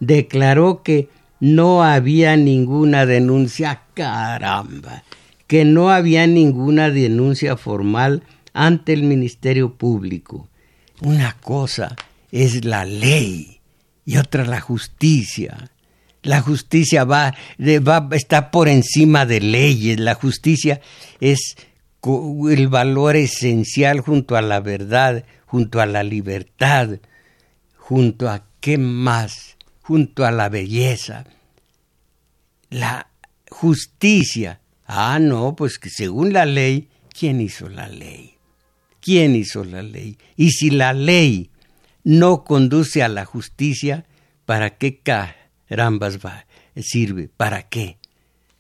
declaró 0.00 0.82
que 0.82 1.08
no 1.40 1.82
había 1.82 2.36
ninguna 2.36 3.04
denuncia, 3.04 3.82
caramba, 3.94 5.02
que 5.46 5.64
no 5.64 5.90
había 5.90 6.26
ninguna 6.26 6.90
denuncia 6.90 7.56
formal 7.56 8.22
ante 8.52 8.92
el 8.92 9.02
Ministerio 9.02 9.74
Público. 9.74 10.48
Una 11.02 11.36
cosa 11.40 11.94
es 12.32 12.64
la 12.64 12.84
ley 12.84 13.60
y 14.04 14.16
otra 14.16 14.44
la 14.44 14.60
justicia. 14.60 15.70
La 16.26 16.40
justicia 16.40 17.04
va, 17.04 17.36
va, 17.60 18.08
está 18.10 18.50
por 18.50 18.68
encima 18.68 19.26
de 19.26 19.40
leyes. 19.40 20.00
La 20.00 20.14
justicia 20.14 20.80
es 21.20 21.56
el 22.02 22.66
valor 22.66 23.14
esencial 23.14 24.00
junto 24.00 24.34
a 24.34 24.42
la 24.42 24.58
verdad, 24.58 25.24
junto 25.46 25.80
a 25.80 25.86
la 25.86 26.02
libertad, 26.02 26.98
junto 27.76 28.28
a 28.28 28.44
qué 28.58 28.76
más, 28.76 29.56
junto 29.82 30.26
a 30.26 30.32
la 30.32 30.48
belleza. 30.48 31.26
La 32.70 33.08
justicia. 33.48 34.60
Ah, 34.84 35.20
no, 35.20 35.54
pues 35.54 35.78
que 35.78 35.90
según 35.90 36.32
la 36.32 36.44
ley, 36.44 36.88
¿quién 37.16 37.40
hizo 37.40 37.68
la 37.68 37.86
ley? 37.86 38.34
¿Quién 39.00 39.36
hizo 39.36 39.62
la 39.62 39.82
ley? 39.82 40.18
Y 40.36 40.50
si 40.50 40.70
la 40.70 40.92
ley 40.92 41.52
no 42.02 42.42
conduce 42.42 43.04
a 43.04 43.08
la 43.08 43.24
justicia, 43.24 44.06
¿para 44.44 44.76
qué 44.76 44.98
cae? 44.98 45.45
Rambas 45.68 46.18
va, 46.24 46.46
sirve, 46.76 47.28
¿para 47.36 47.68
qué? 47.68 47.98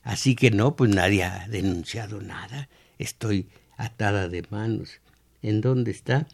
Así 0.02 0.34
que 0.34 0.50
no, 0.50 0.76
pues 0.76 0.90
nadie 0.94 1.24
ha 1.24 1.48
denunciado 1.48 2.20
nada. 2.20 2.68
Estoy 2.98 3.48
atada 3.76 4.28
de 4.28 4.44
manos. 4.50 5.00
¿En 5.42 5.60
dónde 5.60 5.90
está? 5.90 6.26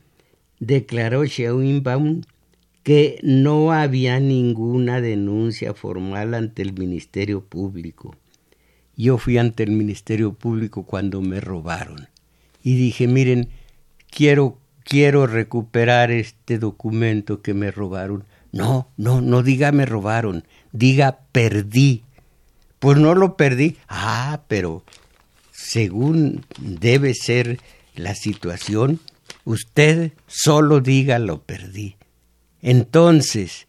Declaró 0.61 1.24
Sheinbaum 1.24 2.22
que 2.82 3.18
no 3.22 3.72
había 3.72 4.20
ninguna 4.20 5.00
denuncia 5.00 5.74
formal 5.74 6.35
ante 6.35 6.62
el 6.62 6.72
Ministerio 6.72 7.44
Público. 7.44 8.16
Yo 8.96 9.18
fui 9.18 9.38
ante 9.38 9.62
el 9.62 9.70
Ministerio 9.70 10.35
Público 10.35 10.85
cuando 10.85 11.20
me 11.22 11.40
robaron 11.40 12.08
y 12.62 12.76
dije, 12.76 13.08
miren, 13.08 13.48
quiero 14.11 14.58
quiero 14.85 15.26
recuperar 15.26 16.11
este 16.11 16.58
documento 16.58 17.42
que 17.42 17.54
me 17.54 17.70
robaron. 17.70 18.24
No, 18.52 18.88
no, 18.96 19.20
no 19.20 19.42
diga 19.42 19.72
me 19.72 19.87
robaron, 19.87 20.44
diga 20.72 21.20
perdí. 21.32 22.02
Pues 22.78 22.98
no 22.98 23.14
lo 23.14 23.37
perdí. 23.37 23.76
Ah, 23.88 24.42
pero 24.48 24.82
según 25.52 26.44
debe 26.58 27.14
ser 27.14 27.61
la 27.94 28.14
situación, 28.14 29.00
usted 29.44 30.12
solo 30.26 30.80
diga 30.80 31.18
lo 31.18 31.42
perdí. 31.42 31.96
Entonces, 32.61 33.66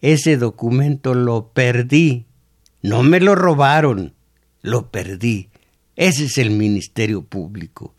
ese 0.00 0.36
documento 0.36 1.14
lo 1.14 1.48
perdí. 1.52 2.26
No 2.82 3.02
me 3.02 3.20
lo 3.20 3.34
robaron, 3.34 4.14
lo 4.62 4.90
perdí. 4.90 5.50
Ese 5.96 6.24
es 6.24 6.38
el 6.38 6.50
Ministerio 6.50 7.22
Público. 7.22 7.94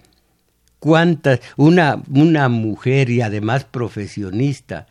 ¿Cuántas? 0.79 1.39
Una, 1.57 2.01
una 2.09 2.49
mujer 2.49 3.11
y 3.11 3.21
además 3.21 3.65
profesionista 3.65 4.87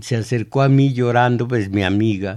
se 0.00 0.16
acercó 0.16 0.62
a 0.62 0.68
mí 0.68 0.92
llorando, 0.92 1.48
pues 1.48 1.70
mi 1.70 1.82
amiga, 1.82 2.36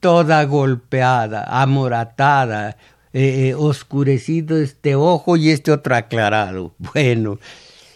toda 0.00 0.44
golpeada, 0.44 1.44
amoratada, 1.62 2.76
eh, 3.12 3.48
eh, 3.48 3.54
oscurecido 3.54 4.58
este 4.58 4.94
ojo 4.94 5.36
y 5.36 5.50
este 5.50 5.72
otro 5.72 5.96
aclarado. 5.96 6.74
Bueno, 6.94 7.38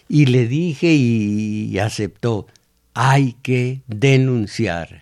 y 0.09 0.25
le 0.25 0.47
dije 0.47 0.93
y 0.93 1.77
aceptó, 1.79 2.47
hay 2.93 3.33
que 3.41 3.81
denunciar. 3.87 5.01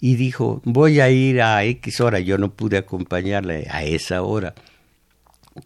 Y 0.00 0.14
dijo, 0.14 0.60
voy 0.64 1.00
a 1.00 1.10
ir 1.10 1.42
a 1.42 1.64
X 1.64 2.00
hora, 2.00 2.20
yo 2.20 2.38
no 2.38 2.52
pude 2.52 2.78
acompañarle 2.78 3.66
a 3.70 3.82
esa 3.82 4.22
hora. 4.22 4.54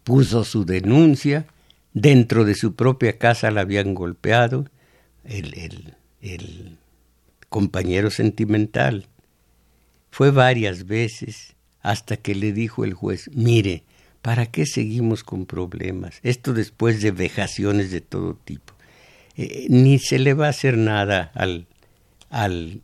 Puso 0.03 0.43
su 0.43 0.65
denuncia, 0.65 1.45
dentro 1.93 2.43
de 2.43 2.55
su 2.55 2.73
propia 2.73 3.19
casa 3.19 3.51
la 3.51 3.61
habían 3.61 3.93
golpeado, 3.93 4.65
el, 5.23 5.95
el 6.21 6.77
compañero 7.53 8.09
sentimental. 8.09 9.05
Fue 10.09 10.31
varias 10.31 10.87
veces 10.87 11.55
hasta 11.81 12.17
que 12.17 12.33
le 12.33 12.51
dijo 12.51 12.83
el 12.83 12.95
juez, 12.95 13.29
mire, 13.31 13.83
¿para 14.23 14.47
qué 14.47 14.65
seguimos 14.65 15.23
con 15.23 15.45
problemas? 15.45 16.19
Esto 16.23 16.53
después 16.53 17.03
de 17.03 17.11
vejaciones 17.11 17.91
de 17.91 18.01
todo 18.01 18.33
tipo. 18.43 18.73
Eh, 19.37 19.67
ni 19.69 19.99
se 19.99 20.17
le 20.17 20.33
va 20.33 20.47
a 20.47 20.49
hacer 20.49 20.79
nada 20.79 21.31
al, 21.35 21.67
al 22.31 22.81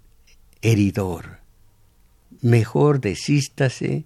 heridor. 0.62 1.39
Mejor 2.41 3.01
desístase, 3.01 4.05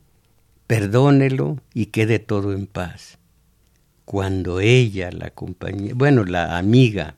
perdónelo 0.65 1.60
y 1.73 1.88
quede 1.88 2.19
todo 2.19 2.54
en 2.54 2.67
paz. 2.67 3.17
Cuando 4.06 4.62
ella, 4.62 5.12
la 5.12 5.30
compañía, 5.30 5.91
bueno, 5.93 6.23
la 6.23 6.58
amiga, 6.58 7.17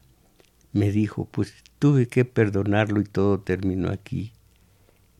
me 0.71 0.91
dijo, 0.91 1.25
pues 1.29 1.53
tuve 1.85 2.07
que 2.07 2.25
perdonarlo 2.25 2.99
y 2.99 3.03
todo 3.03 3.41
terminó 3.41 3.91
aquí. 3.91 4.31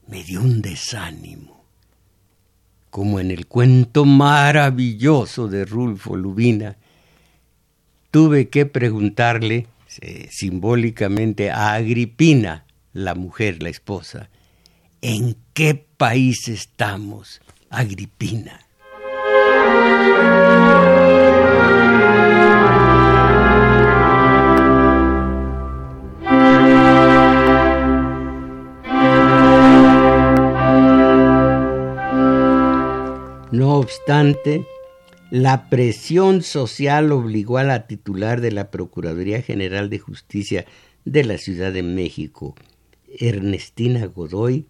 Me 0.07 0.23
dio 0.23 0.41
un 0.41 0.63
desánimo, 0.63 1.63
como 2.89 3.19
en 3.19 3.29
el 3.29 3.45
cuento 3.45 4.03
maravilloso 4.03 5.47
de 5.47 5.65
Rulfo 5.65 6.17
Lubina. 6.17 6.75
Tuve 8.09 8.49
que 8.49 8.65
preguntarle 8.65 9.67
eh, 10.01 10.27
simbólicamente 10.31 11.51
a 11.51 11.73
Agripina, 11.73 12.65
la 12.93 13.13
mujer, 13.13 13.61
la 13.61 13.69
esposa. 13.69 14.31
¿En 15.03 15.37
qué 15.53 15.85
país 15.97 16.47
estamos, 16.47 17.41
Agripina? 17.69 18.59
No 33.55 33.75
obstante, 33.75 34.65
la 35.31 35.69
presión 35.69 36.43
social 36.43 37.13
obligó 37.13 37.57
a 37.57 37.63
la 37.63 37.87
titular 37.87 38.41
de 38.41 38.51
la 38.51 38.69
Procuraduría 38.69 39.41
General 39.41 39.89
de 39.89 39.97
Justicia 39.97 40.65
de 41.05 41.23
la 41.23 41.37
Ciudad 41.37 41.71
de 41.71 41.81
México, 41.81 42.53
Ernestina 43.17 44.07
Godoy, 44.07 44.65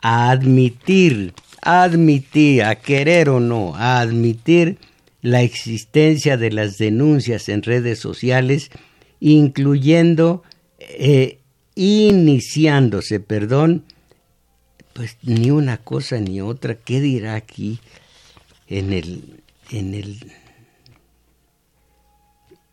a 0.00 0.30
admitir, 0.30 1.34
a 1.60 1.82
admitir, 1.82 2.62
a 2.62 2.76
querer 2.76 3.30
o 3.30 3.40
no, 3.40 3.74
a 3.74 3.98
admitir 3.98 4.78
la 5.20 5.42
existencia 5.42 6.36
de 6.36 6.52
las 6.52 6.78
denuncias 6.78 7.48
en 7.48 7.64
redes 7.64 7.98
sociales, 7.98 8.70
incluyendo, 9.18 10.44
eh, 10.78 11.40
iniciándose, 11.74 13.18
perdón, 13.18 13.82
pues 14.92 15.16
ni 15.24 15.50
una 15.50 15.78
cosa 15.78 16.20
ni 16.20 16.40
otra. 16.40 16.76
¿Qué 16.76 17.00
dirá 17.00 17.34
aquí 17.34 17.80
en 18.74 18.92
el 18.92 19.40
en 19.70 19.94
el 19.94 20.32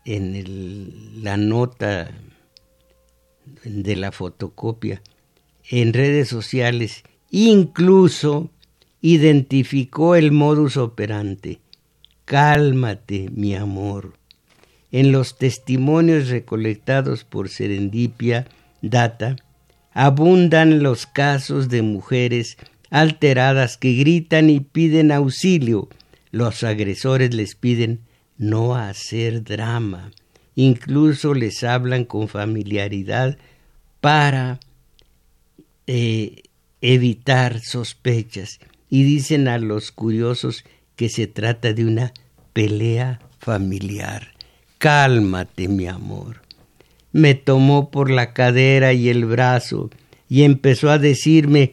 en 0.04 0.34
el, 0.34 1.22
la 1.22 1.36
nota 1.36 2.10
de 3.62 3.94
la 3.94 4.10
fotocopia 4.10 5.00
en 5.70 5.92
redes 5.92 6.28
sociales 6.28 7.04
incluso 7.30 8.50
identificó 9.00 10.16
el 10.16 10.32
modus 10.32 10.76
operandi 10.76 11.60
cálmate 12.24 13.30
mi 13.32 13.54
amor 13.54 14.14
en 14.90 15.12
los 15.12 15.38
testimonios 15.38 16.30
recolectados 16.30 17.22
por 17.22 17.48
Serendipia 17.48 18.48
Data 18.80 19.36
abundan 19.92 20.82
los 20.82 21.06
casos 21.06 21.68
de 21.68 21.82
mujeres 21.82 22.56
alteradas 22.92 23.78
que 23.78 23.94
gritan 23.94 24.50
y 24.50 24.60
piden 24.60 25.12
auxilio 25.12 25.88
los 26.30 26.62
agresores 26.62 27.34
les 27.34 27.54
piden 27.54 28.00
no 28.36 28.74
hacer 28.76 29.44
drama, 29.44 30.12
incluso 30.54 31.32
les 31.32 31.64
hablan 31.64 32.04
con 32.04 32.28
familiaridad 32.28 33.38
para 34.02 34.60
eh, 35.86 36.42
evitar 36.82 37.60
sospechas 37.60 38.60
y 38.90 39.04
dicen 39.04 39.48
a 39.48 39.56
los 39.58 39.90
curiosos 39.90 40.64
que 40.94 41.08
se 41.08 41.26
trata 41.26 41.72
de 41.72 41.86
una 41.86 42.12
pelea 42.52 43.20
familiar. 43.38 44.28
Cálmate, 44.76 45.68
mi 45.68 45.86
amor. 45.86 46.42
Me 47.10 47.34
tomó 47.34 47.90
por 47.90 48.10
la 48.10 48.34
cadera 48.34 48.92
y 48.92 49.08
el 49.08 49.24
brazo 49.24 49.88
y 50.28 50.42
empezó 50.42 50.90
a 50.90 50.98
decirme 50.98 51.72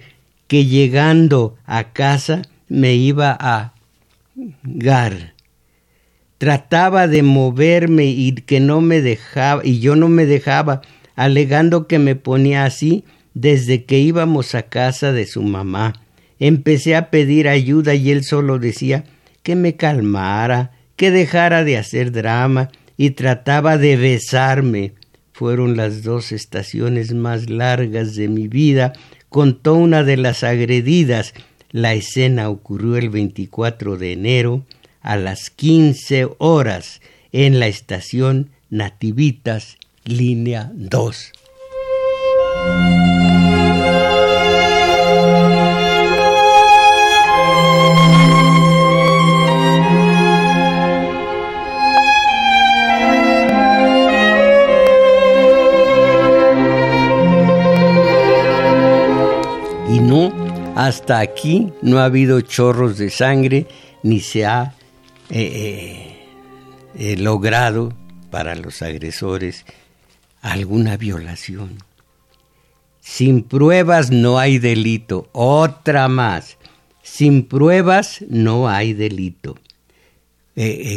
que 0.50 0.66
llegando 0.66 1.56
a 1.66 1.94
casa 1.94 2.42
me 2.68 2.96
iba 2.96 3.38
a 3.40 3.76
Gar. 4.64 5.36
Trataba 6.40 7.08
de 7.08 7.22
moverme 7.22 8.06
y 8.06 8.32
que 8.34 8.60
no 8.60 8.82
me 8.82 9.02
dejaba, 9.02 9.62
y 9.64 9.80
yo 9.80 9.96
no 9.96 10.10
me 10.10 10.26
dejaba, 10.26 10.82
alegando 11.16 11.88
que 11.88 12.00
me 12.00 12.16
ponía 12.16 12.66
así 12.66 13.04
desde 13.34 13.86
que 13.86 14.00
íbamos 14.00 14.56
a 14.56 14.64
casa 14.64 15.12
de 15.12 15.28
su 15.28 15.44
mamá. 15.44 15.94
Empecé 16.40 16.96
a 16.96 17.12
pedir 17.12 17.48
ayuda 17.48 17.94
y 17.94 18.10
él 18.10 18.24
solo 18.24 18.58
decía 18.58 19.04
que 19.44 19.56
me 19.56 19.76
calmara, 19.76 20.72
que 20.96 21.12
dejara 21.12 21.64
de 21.64 21.78
hacer 21.78 22.12
drama 22.12 22.70
y 22.98 23.12
trataba 23.12 23.78
de 23.78 23.98
besarme. 23.98 24.94
Fueron 25.32 25.78
las 25.78 26.02
dos 26.02 26.32
estaciones 26.32 27.14
más 27.14 27.50
largas 27.50 28.16
de 28.16 28.30
mi 28.30 28.48
vida, 28.48 28.94
contó 29.30 29.76
una 29.76 30.04
de 30.04 30.18
las 30.18 30.44
agredidas 30.44 31.34
la 31.72 31.94
escena 31.94 32.50
ocurrió 32.50 32.98
el 32.98 33.10
24 33.10 33.98
de 33.98 34.14
enero 34.14 34.66
a 35.02 35.18
las 35.18 35.50
15 35.52 36.30
horas 36.40 37.02
en 37.32 37.60
la 37.60 37.68
estación 37.68 38.50
Nativitas, 38.70 39.78
línea 40.04 40.72
2. 40.74 41.32
Hasta 60.90 61.20
aquí 61.20 61.72
no 61.84 62.00
ha 62.00 62.06
habido 62.06 62.42
chorros 62.42 62.98
de 62.98 63.12
sangre 63.12 63.68
ni 64.02 64.22
se 64.22 64.48
ha 64.48 64.74
eh, 65.30 65.38
eh, 65.40 66.16
eh, 66.96 67.16
logrado 67.16 67.94
para 68.32 68.56
los 68.56 68.82
agresores 68.82 69.66
alguna 70.42 70.98
violación. 70.98 71.78
Sin 73.02 73.44
pruebas 73.44 74.10
no 74.10 74.40
hay 74.40 74.58
delito. 74.58 75.30
Otra 75.32 76.08
más. 76.08 76.58
Sin 77.04 77.44
pruebas 77.44 78.26
no 78.28 78.68
hay 78.68 78.94
delito. 78.94 79.60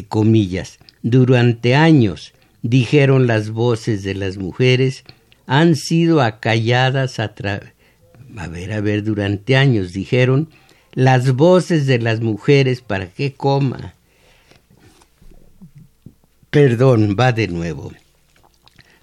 comillas. 0.09 0.79
Durante 1.03 1.75
años, 1.75 2.33
dijeron 2.63 3.27
las 3.27 3.51
voces 3.51 4.03
de 4.05 4.15
las 4.15 4.39
mujeres, 4.39 5.05
han 5.47 5.77
sido 5.77 6.23
acalladas 6.23 7.19
a 7.19 7.35
través 7.35 7.75
a 8.37 8.49
ver, 8.49 8.73
a 8.73 8.81
ver, 8.81 9.05
durante 9.05 9.57
años 9.57 9.93
dijeron 9.93 10.49
las 10.93 11.33
voces 11.33 11.87
de 11.87 11.99
las 11.99 12.21
mujeres 12.21 12.81
para 12.81 13.07
que 13.07 13.33
coma. 13.33 13.95
Perdón, 16.51 17.17
va 17.19 17.33
de 17.33 17.49
nuevo. 17.49 17.93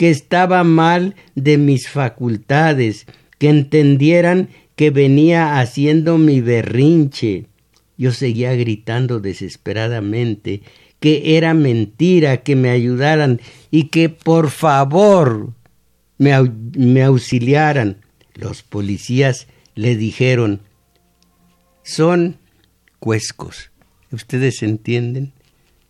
que 0.00 0.08
estaba 0.08 0.64
mal 0.64 1.14
de 1.34 1.58
mis 1.58 1.90
facultades, 1.90 3.04
que 3.38 3.50
entendieran 3.50 4.48
que 4.74 4.88
venía 4.88 5.60
haciendo 5.60 6.16
mi 6.16 6.40
berrinche. 6.40 7.44
Yo 7.98 8.10
seguía 8.10 8.54
gritando 8.54 9.20
desesperadamente 9.20 10.62
que 11.00 11.36
era 11.36 11.52
mentira, 11.52 12.38
que 12.38 12.56
me 12.56 12.70
ayudaran 12.70 13.42
y 13.70 13.88
que 13.88 14.08
por 14.08 14.48
favor 14.48 15.52
me, 16.16 16.32
auxiliaran. 17.02 17.98
Los 18.34 18.62
policías 18.62 19.48
le 19.74 19.96
dijeron, 19.96 20.62
son 21.82 22.38
cuescos. 23.00 23.70
¿Ustedes 24.10 24.62
entienden? 24.62 25.34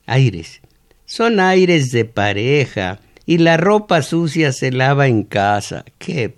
Aires. 0.05 0.63
Son 1.05 1.39
aires 1.39 1.93
de 1.93 2.05
pareja 2.07 2.99
y 3.27 3.39
la 3.39 3.57
ropa 3.57 4.03
sucia 4.03 4.53
se 4.53 4.73
lava 4.73 5.09
en 5.09 5.25
casa. 5.25 5.85
¿Qué? 5.99 6.37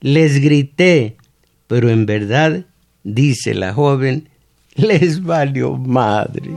Les 0.00 0.40
grité, 0.40 1.16
pero 1.66 1.88
en 1.88 2.06
verdad, 2.06 2.66
dice 3.02 3.54
la 3.54 3.72
joven, 3.72 4.28
les 4.74 5.22
valió 5.22 5.76
madre. 5.76 6.50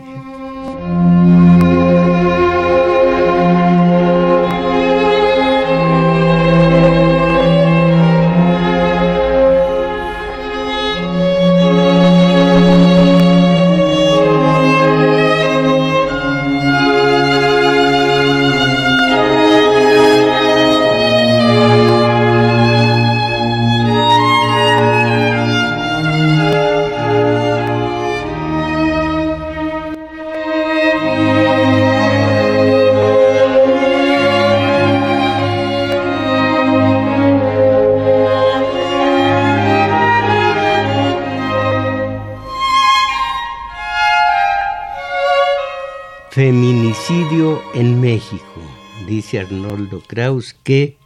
Dice 49.08 49.40
Arnoldo 49.40 50.02
Kraus 50.02 50.54
que 50.64 50.98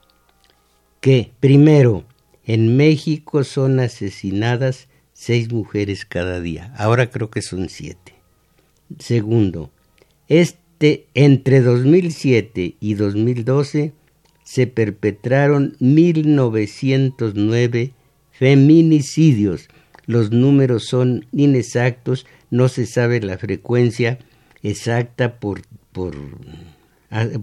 Que 1.00 1.30
primero, 1.40 2.04
en 2.44 2.76
México 2.76 3.44
son 3.44 3.80
asesinadas 3.80 4.88
seis 5.12 5.50
mujeres 5.52 6.06
cada 6.06 6.40
día. 6.40 6.72
Ahora 6.76 7.10
creo 7.10 7.30
que 7.30 7.42
son 7.42 7.68
siete. 7.68 8.14
Segundo, 8.98 9.70
este 10.28 11.06
entre 11.14 11.60
2007 11.60 12.76
y 12.80 12.94
2012 12.94 13.92
se 14.52 14.66
perpetraron 14.66 15.76
1909 15.80 17.94
feminicidios. 18.32 19.70
Los 20.04 20.30
números 20.30 20.84
son 20.84 21.24
inexactos, 21.32 22.26
no 22.50 22.68
se 22.68 22.84
sabe 22.84 23.22
la 23.22 23.38
frecuencia 23.38 24.18
exacta 24.62 25.40
por, 25.40 25.62
por, 25.92 26.14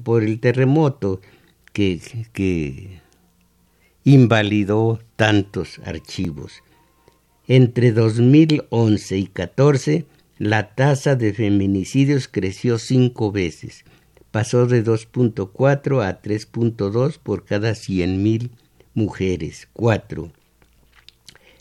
por 0.04 0.22
el 0.22 0.40
terremoto 0.40 1.20
que, 1.74 2.00
que 2.32 3.00
invalidó 4.04 5.00
tantos 5.16 5.82
archivos. 5.86 6.62
Entre 7.48 7.92
2011 7.92 9.18
y 9.18 9.26
14 9.26 10.06
la 10.38 10.76
tasa 10.76 11.16
de 11.16 11.34
feminicidios 11.34 12.28
creció 12.28 12.78
cinco 12.78 13.32
veces. 13.32 13.84
Pasó 14.32 14.66
de 14.68 14.84
2.4 14.84 16.06
a 16.06 16.22
3.2 16.22 17.18
por 17.18 17.46
cada 17.46 17.72
100.000 17.72 18.50
mujeres. 18.94 19.68
4. 19.74 20.32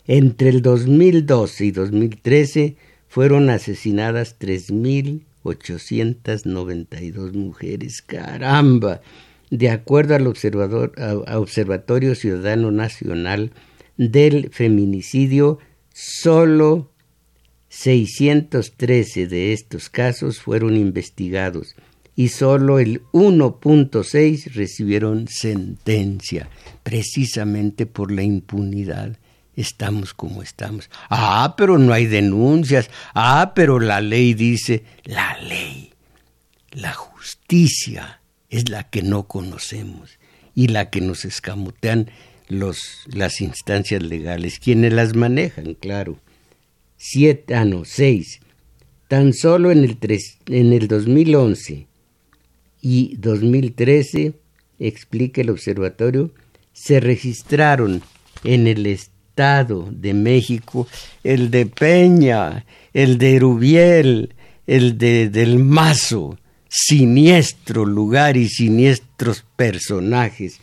Entre 0.05 0.49
el 0.49 0.61
2012 0.61 1.65
y 1.65 1.71
2013 1.71 2.75
fueron 3.07 3.49
asesinadas 3.49 4.37
3.892 4.39 7.33
mujeres. 7.33 8.01
¡Caramba! 8.01 9.01
De 9.49 9.71
acuerdo 9.71 10.15
al 10.15 10.27
Observatorio 10.27 12.13
Ciudadano 12.13 12.71
Nacional 12.71 13.51
del 13.97 14.51
Feminicidio, 14.51 15.57
solo 15.91 16.91
613 17.69 19.25
de 19.27 19.53
estos 19.53 19.89
casos 19.89 20.39
fueron 20.39 20.77
investigados 20.77 21.75
y 22.19 22.27
solo 22.27 22.79
el 22.79 23.01
1.6 23.13 24.51
recibieron 24.51 25.29
sentencia, 25.29 26.49
precisamente 26.83 27.85
por 27.85 28.11
la 28.11 28.23
impunidad. 28.23 29.17
Estamos 29.55 30.13
como 30.13 30.43
estamos. 30.43 30.89
Ah, 31.09 31.55
pero 31.57 31.77
no 31.77 31.93
hay 31.93 32.07
denuncias. 32.07 32.89
Ah, 33.13 33.53
pero 33.55 33.79
la 33.79 34.01
ley 34.01 34.33
dice, 34.33 34.83
la 35.05 35.37
ley, 35.43 35.93
la 36.71 36.91
justicia 36.91 38.19
es 38.49 38.67
la 38.67 38.89
que 38.89 39.01
no 39.01 39.25
conocemos 39.25 40.19
y 40.53 40.67
la 40.67 40.89
que 40.89 40.99
nos 40.99 41.23
escamotean 41.23 42.11
los, 42.49 43.05
las 43.05 43.39
instancias 43.39 44.03
legales, 44.03 44.59
quienes 44.59 44.91
las 44.91 45.15
manejan, 45.15 45.73
claro 45.73 46.19
siete, 46.97 47.55
ah 47.55 47.63
no, 47.63 47.85
seis. 47.85 48.41
Tan 49.07 49.31
solo 49.31 49.71
en 49.71 49.85
el, 49.85 49.97
en 50.47 50.73
el 50.73 50.89
2011 50.89 51.87
y 52.81 53.15
2013, 53.17 54.33
explica 54.79 55.41
el 55.41 55.49
observatorio, 55.49 56.31
se 56.73 56.99
registraron 56.99 58.01
en 58.43 58.67
el 58.67 58.85
Estado 58.85 59.87
de 59.91 60.13
México 60.13 60.87
el 61.23 61.51
de 61.51 61.65
Peña, 61.65 62.65
el 62.93 63.17
de 63.17 63.39
Rubiel, 63.39 64.35
el 64.67 64.97
de 64.97 65.29
Del 65.29 65.59
Mazo, 65.59 66.37
siniestro 66.67 67.85
lugar 67.85 68.37
y 68.37 68.47
siniestros 68.47 69.45
personajes. 69.55 70.59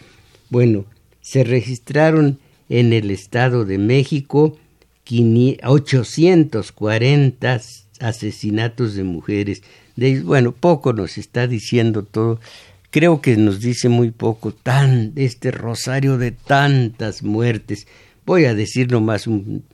Bueno, 0.49 0.85
se 1.21 1.45
registraron 1.45 2.39
en 2.69 2.93
el 2.93 3.11
Estado 3.11 3.65
de 3.65 3.79
México 3.79 4.57
840 5.09 7.61
asesinatos 8.01 8.95
de 8.95 9.05
mujeres. 9.05 9.63
Bueno, 9.97 10.53
poco 10.53 10.93
nos 10.93 11.19
está 11.19 11.47
diciendo 11.47 12.05
todo. 12.05 12.41
Creo 12.91 13.21
que 13.21 13.37
nos 13.37 13.61
dice 13.61 13.89
muy 13.89 14.11
poco 14.11 14.53
tan 14.53 15.13
este 15.17 15.51
rosario 15.51 16.19
de 16.19 16.33
tantas 16.33 17.23
muertes. 17.23 17.87
Voy 18.25 18.45
a 18.45 18.55
decir 18.55 18.91
nomás 18.91 19.27
un, 19.27 19.65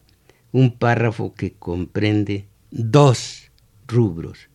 un 0.52 0.76
párrafo 0.76 1.34
que 1.34 1.52
comprende 1.52 2.46
dos 2.70 3.50
rubros. 3.86 4.48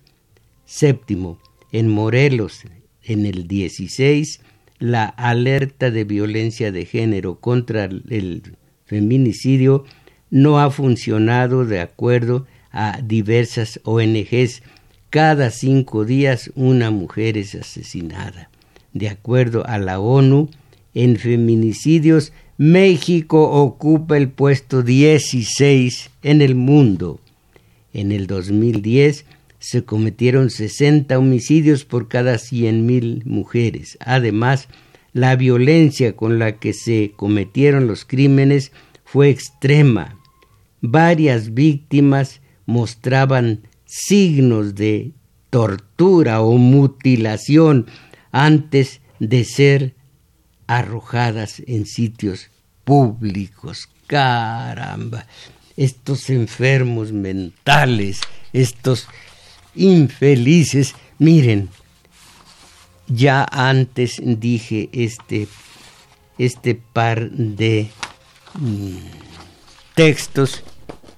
Séptimo, 0.65 1.39
en 1.71 1.89
Morelos, 1.89 2.63
en 3.03 3.25
el 3.25 3.47
16, 3.47 4.41
la 4.79 5.05
alerta 5.05 5.91
de 5.91 6.03
violencia 6.03 6.71
de 6.71 6.85
género 6.85 7.39
contra 7.39 7.85
el 7.85 8.57
feminicidio 8.85 9.85
no 10.29 10.59
ha 10.59 10.69
funcionado 10.71 11.65
de 11.65 11.79
acuerdo 11.79 12.45
a 12.71 13.01
diversas 13.01 13.79
ONGs. 13.83 14.61
Cada 15.09 15.51
cinco 15.51 16.05
días 16.05 16.51
una 16.55 16.91
mujer 16.91 17.37
es 17.37 17.55
asesinada. 17.55 18.49
De 18.93 19.09
acuerdo 19.09 19.65
a 19.65 19.77
la 19.77 19.99
ONU, 19.99 20.49
en 20.93 21.17
feminicidios 21.17 22.33
México 22.57 23.49
ocupa 23.51 24.17
el 24.17 24.29
puesto 24.29 24.83
16 24.83 26.09
en 26.23 26.41
el 26.41 26.55
mundo. 26.55 27.19
En 27.93 28.11
el 28.11 28.27
2010 28.27 29.25
se 29.59 29.83
cometieron 29.83 30.49
60 30.49 31.17
homicidios 31.17 31.85
por 31.85 32.07
cada 32.07 32.35
100.000 32.35 33.25
mujeres. 33.25 33.97
Además, 34.01 34.67
la 35.13 35.35
violencia 35.35 36.15
con 36.15 36.39
la 36.39 36.53
que 36.59 36.73
se 36.73 37.13
cometieron 37.15 37.87
los 37.87 38.05
crímenes 38.05 38.71
fue 39.03 39.29
extrema 39.29 40.17
varias 40.81 41.53
víctimas 41.53 42.41
mostraban 42.65 43.66
signos 43.87 44.75
de 44.75 45.13
tortura 45.49 46.41
o 46.41 46.57
mutilación 46.57 47.87
antes 48.31 49.01
de 49.19 49.43
ser 49.45 49.95
arrojadas 50.67 51.63
en 51.65 51.85
sitios 51.85 52.51
públicos. 52.83 53.89
Caramba, 54.05 55.25
estos 55.75 56.29
enfermos 56.29 57.11
mentales, 57.11 58.19
estos 58.53 59.07
infelices, 59.75 60.95
miren, 61.17 61.69
ya 63.07 63.47
antes 63.49 64.21
dije 64.21 64.89
este, 64.91 65.47
este 66.37 66.75
par 66.75 67.31
de 67.31 67.89
mm, 68.59 68.97
textos 69.95 70.63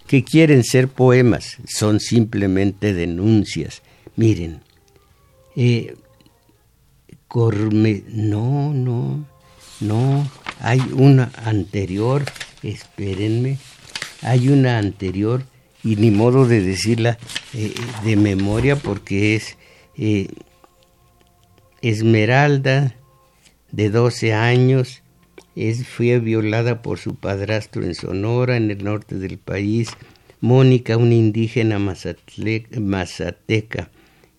que 0.10 0.24
quieren 0.24 0.64
ser 0.64 0.88
poemas, 0.88 1.58
son 1.68 2.00
simplemente 2.00 2.96
denuncias. 2.96 3.84
Miren, 4.16 4.62
eh, 5.56 5.94
no, 8.08 8.74
no, 8.74 9.24
no, 9.80 10.32
hay 10.62 10.82
una 10.94 11.32
anterior, 11.46 12.26
espérenme, 12.64 13.60
hay 14.24 14.50
una 14.50 14.80
anterior 14.80 15.44
y 15.84 15.96
ni 15.98 16.10
modo 16.10 16.48
de 16.48 16.62
decirla 16.62 17.20
eh, 17.54 17.76
de 18.04 18.16
memoria 18.16 18.78
porque 18.78 19.36
es 19.36 19.58
eh, 19.96 20.30
Esmeralda 21.84 22.96
de 23.72 23.92
12 23.92 24.34
años, 24.34 25.04
es, 25.56 25.88
fue 25.88 26.20
violada 26.20 26.82
por 26.82 27.00
su 27.00 27.16
padrastro 27.16 27.84
en 27.84 27.96
Sonora, 27.96 28.58
en 28.58 28.72
el 28.72 28.84
norte 28.84 29.16
del 29.16 29.38
país. 29.38 29.90
Mónica, 30.42 30.98
una 30.98 31.16
indígena 31.16 31.80
mazateca 31.80 33.90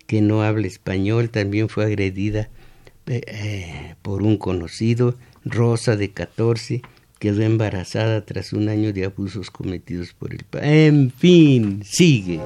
que 0.07 0.21
no 0.21 0.43
habla 0.43 0.67
español, 0.67 1.31
también 1.31 1.69
fue 1.69 1.85
agredida 1.85 2.49
eh, 3.07 3.95
por 4.03 4.23
un 4.23 4.37
conocido, 4.37 5.17
Rosa 5.45 5.97
de 5.97 6.11
14, 6.11 6.83
quedó 7.19 7.43
embarazada 7.43 8.25
tras 8.25 8.53
un 8.53 8.69
año 8.69 8.93
de 8.93 9.05
abusos 9.05 9.51
cometidos 9.51 10.13
por 10.13 10.33
el 10.33 10.45
padre. 10.45 10.87
En 10.87 11.11
fin, 11.11 11.83
sigue. 11.85 12.41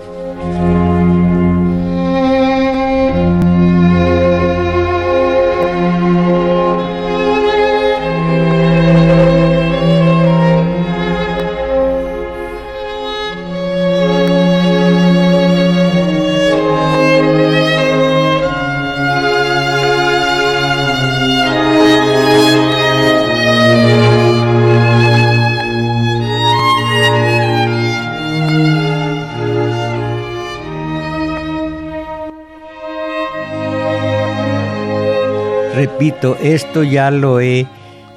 Esto 36.43 36.83
ya 36.83 37.11
lo 37.11 37.41
he 37.41 37.67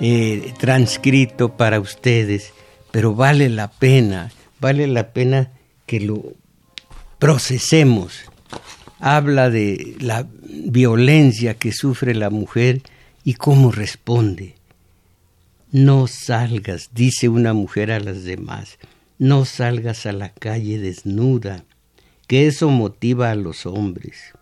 eh, 0.02 0.54
transcrito 0.60 1.56
para 1.56 1.80
ustedes, 1.80 2.54
pero 2.92 3.16
vale 3.16 3.48
la 3.50 3.70
pena, 3.70 4.32
vale 4.60 4.88
la 4.88 5.14
pena 5.14 5.52
que 5.86 6.02
lo 6.02 6.34
procesemos. 7.18 8.24
Habla 9.00 9.50
de 9.50 9.96
la 10.00 10.28
violencia 10.42 11.54
que 11.54 11.72
sufre 11.72 12.14
la 12.14 12.30
mujer 12.30 12.82
y 13.24 13.36
cómo 13.36 13.72
responde. 13.72 14.56
No 15.72 16.08
salgas, 16.08 16.90
dice 16.94 17.30
una 17.30 17.54
mujer 17.54 17.92
a 17.92 18.00
las 18.00 18.24
demás, 18.24 18.80
no 19.18 19.46
salgas 19.46 20.06
a 20.06 20.12
la 20.12 20.30
calle 20.30 20.80
desnuda, 20.80 21.64
que 22.28 22.48
eso 22.48 22.70
motiva 22.70 23.32
a 23.32 23.36
los 23.36 23.66
hombres. 23.66 24.34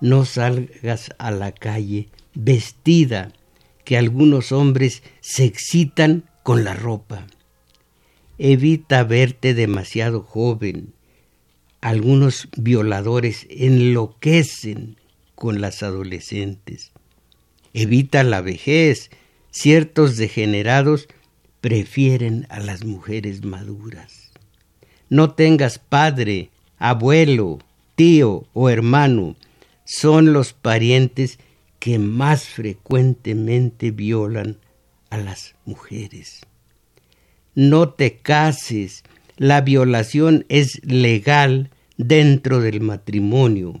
No 0.00 0.24
salgas 0.24 1.14
a 1.18 1.30
la 1.30 1.52
calle 1.52 2.08
vestida 2.34 3.32
que 3.84 3.96
algunos 3.96 4.52
hombres 4.52 5.02
se 5.20 5.44
excitan 5.44 6.24
con 6.42 6.64
la 6.64 6.74
ropa. 6.74 7.26
Evita 8.38 9.04
verte 9.04 9.54
demasiado 9.54 10.22
joven. 10.22 10.92
Algunos 11.80 12.48
violadores 12.56 13.46
enloquecen 13.50 14.96
con 15.34 15.60
las 15.60 15.82
adolescentes. 15.82 16.92
Evita 17.72 18.24
la 18.24 18.40
vejez. 18.40 19.10
Ciertos 19.50 20.16
degenerados 20.16 21.08
prefieren 21.60 22.46
a 22.50 22.60
las 22.60 22.84
mujeres 22.84 23.44
maduras. 23.44 24.32
No 25.08 25.32
tengas 25.32 25.78
padre, 25.78 26.50
abuelo, 26.78 27.58
tío 27.94 28.46
o 28.52 28.68
hermano. 28.68 29.36
Son 29.84 30.32
los 30.32 30.52
parientes 30.52 31.38
que 31.38 31.44
más 31.98 32.44
frecuentemente 32.44 33.90
violan 33.90 34.56
a 35.10 35.18
las 35.18 35.54
mujeres. 35.64 36.40
No 37.54 37.90
te 37.90 38.16
cases, 38.16 39.04
la 39.36 39.60
violación 39.60 40.44
es 40.48 40.80
legal 40.82 41.70
dentro 41.96 42.60
del 42.60 42.80
matrimonio. 42.80 43.80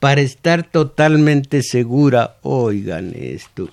Para 0.00 0.20
estar 0.20 0.70
totalmente 0.70 1.62
segura, 1.62 2.38
oigan 2.42 3.12
esto, 3.16 3.68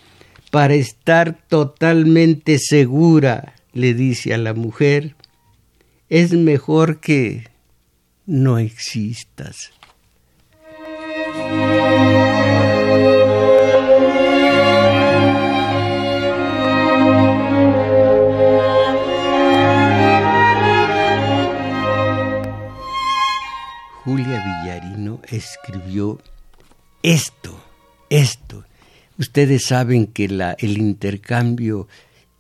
para 0.52 0.74
estar 0.74 1.38
totalmente 1.48 2.58
segura, 2.60 3.54
le 3.74 3.94
dice 3.94 4.34
a 4.34 4.38
la 4.38 4.54
mujer, 4.54 5.16
es 6.10 6.34
mejor 6.34 7.00
que 7.00 7.48
no 8.26 8.58
existas. 8.58 9.72
Julia 24.06 24.40
Villarino 24.46 25.20
escribió 25.30 26.22
esto, 27.02 27.60
esto. 28.12 28.64
Ustedes 29.18 29.66
saben 29.66 30.06
que 30.06 30.26
el 30.26 30.78
intercambio 30.78 31.88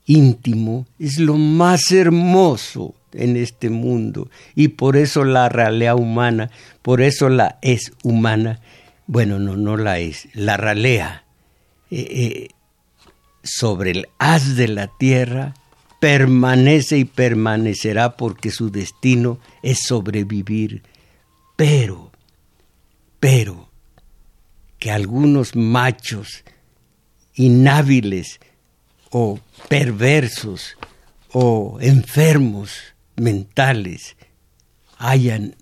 íntimo 0.06 0.86
es 1.00 1.18
lo 1.18 1.38
más 1.38 1.92
hermoso 1.92 2.94
en 3.14 3.36
este 3.36 3.72
mundo 3.72 4.30
y 4.54 4.68
por 4.68 4.96
eso 4.96 5.24
la 5.24 5.50
ralea 5.50 5.96
humana, 5.96 6.52
por 6.84 7.02
eso 7.02 7.30
la 7.30 7.58
es 7.64 7.94
humana, 8.04 8.62
bueno, 9.08 9.40
no, 9.40 9.58
no 9.58 9.76
la 9.76 9.98
es, 9.98 10.28
la 10.34 10.58
ralea 10.58 11.24
eh, 11.90 12.08
eh, 12.12 12.48
sobre 13.44 13.90
el 13.90 14.08
haz 14.20 14.56
de 14.56 14.68
la 14.68 14.92
tierra 15.00 15.56
permanece 16.00 17.00
y 17.00 17.06
permanecerá 17.06 18.18
porque 18.18 18.52
su 18.52 18.70
destino 18.70 19.40
es 19.64 19.80
sobrevivir 19.88 20.84
pero, 21.56 22.12
pero, 23.20 23.70
que 24.80 24.92
algunos 24.92 25.56
machos 25.56 26.44
inhábiles 27.34 28.40
o 29.10 29.40
perversos 29.68 30.78
o 31.32 31.78
enfermos 31.82 32.72
mentales 33.16 34.16
hayan 34.98 35.56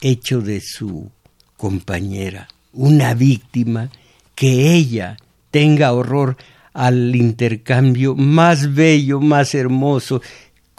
hecho 0.00 0.40
de 0.40 0.60
su 0.60 1.10
compañera 1.56 2.48
una 2.72 3.14
víctima, 3.14 3.90
que 4.34 4.74
ella 4.74 5.16
tenga 5.50 5.92
horror 5.92 6.36
al 6.72 7.14
intercambio 7.14 8.14
más 8.14 8.74
bello, 8.74 9.20
más 9.20 9.54
hermoso, 9.54 10.22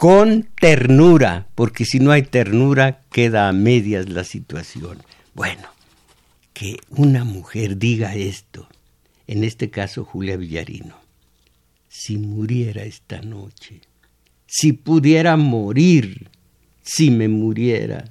con 0.04 0.46
ternura, 0.60 1.48
porque 1.54 1.86
si 1.86 1.98
no 1.98 2.10
hay 2.10 2.24
ternura 2.24 3.00
queda 3.10 3.48
a 3.48 3.54
medias 3.54 4.06
la 4.10 4.22
situación. 4.22 4.98
Bueno, 5.32 5.66
que 6.52 6.76
una 6.90 7.24
mujer 7.24 7.78
diga 7.78 8.14
esto, 8.14 8.68
en 9.26 9.44
este 9.44 9.70
caso 9.70 10.04
Julia 10.04 10.36
Villarino, 10.36 10.94
si 11.88 12.18
muriera 12.18 12.82
esta 12.82 13.22
noche, 13.22 13.80
si 14.46 14.74
pudiera 14.74 15.38
morir, 15.38 16.28
si 16.82 17.10
me 17.10 17.28
muriera, 17.28 18.04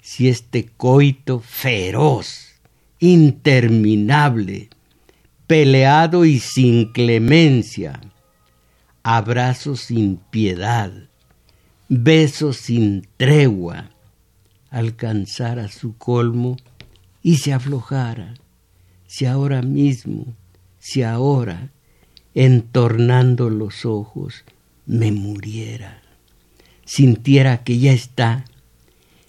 si 0.00 0.28
este 0.28 0.70
coito 0.76 1.38
feroz, 1.38 2.54
interminable, 2.98 4.70
peleado 5.46 6.24
y 6.24 6.40
sin 6.40 6.90
clemencia, 6.90 8.00
abrazo 9.04 9.76
sin 9.76 10.16
piedad, 10.16 10.92
beso 11.88 12.52
sin 12.52 13.06
tregua, 13.16 13.90
alcanzara 14.70 15.68
su 15.68 15.96
colmo 15.96 16.56
y 17.22 17.36
se 17.36 17.52
aflojara, 17.52 18.34
si 19.06 19.26
ahora 19.26 19.62
mismo, 19.62 20.26
si 20.78 21.02
ahora, 21.02 21.70
entornando 22.34 23.50
los 23.50 23.84
ojos, 23.84 24.44
me 24.86 25.12
muriera, 25.12 26.02
sintiera 26.84 27.62
que 27.62 27.78
ya 27.78 27.92
está, 27.92 28.44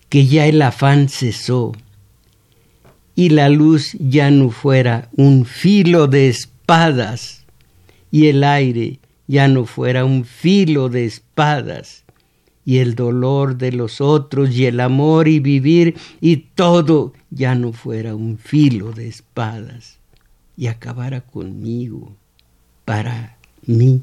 que 0.10 0.28
ya 0.28 0.46
el 0.48 0.62
afán 0.62 1.10
cesó, 1.10 1.74
y 3.16 3.30
la 3.30 3.50
luz 3.50 3.96
ya 4.00 4.32
no 4.32 4.50
fuera 4.50 5.10
un 5.16 5.46
filo 5.46 6.08
de 6.08 6.30
espadas 6.30 7.46
y 8.10 8.28
el 8.28 8.44
aire 8.44 9.00
ya 9.28 9.48
no 9.48 9.66
fuera 9.66 10.06
un 10.06 10.26
filo 10.26 10.90
de 10.90 11.06
espadas 11.06 12.03
y 12.66 12.78
el 12.78 12.96
dolor 12.96 13.58
de 13.58 13.72
los 13.72 14.02
otros 14.02 14.52
y 14.52 14.66
el 14.66 14.80
amor 14.80 15.28
y 15.28 15.40
vivir 15.40 15.96
y 16.22 16.38
todo 16.38 17.14
ya 17.30 17.56
no 17.56 17.74
fuera 17.74 18.16
un 18.16 18.38
filo 18.38 18.92
de 18.92 19.08
espadas 19.08 19.98
y 20.56 20.68
acabara 20.68 21.22
conmigo 21.22 22.16
para 22.86 23.38
mí 23.66 24.02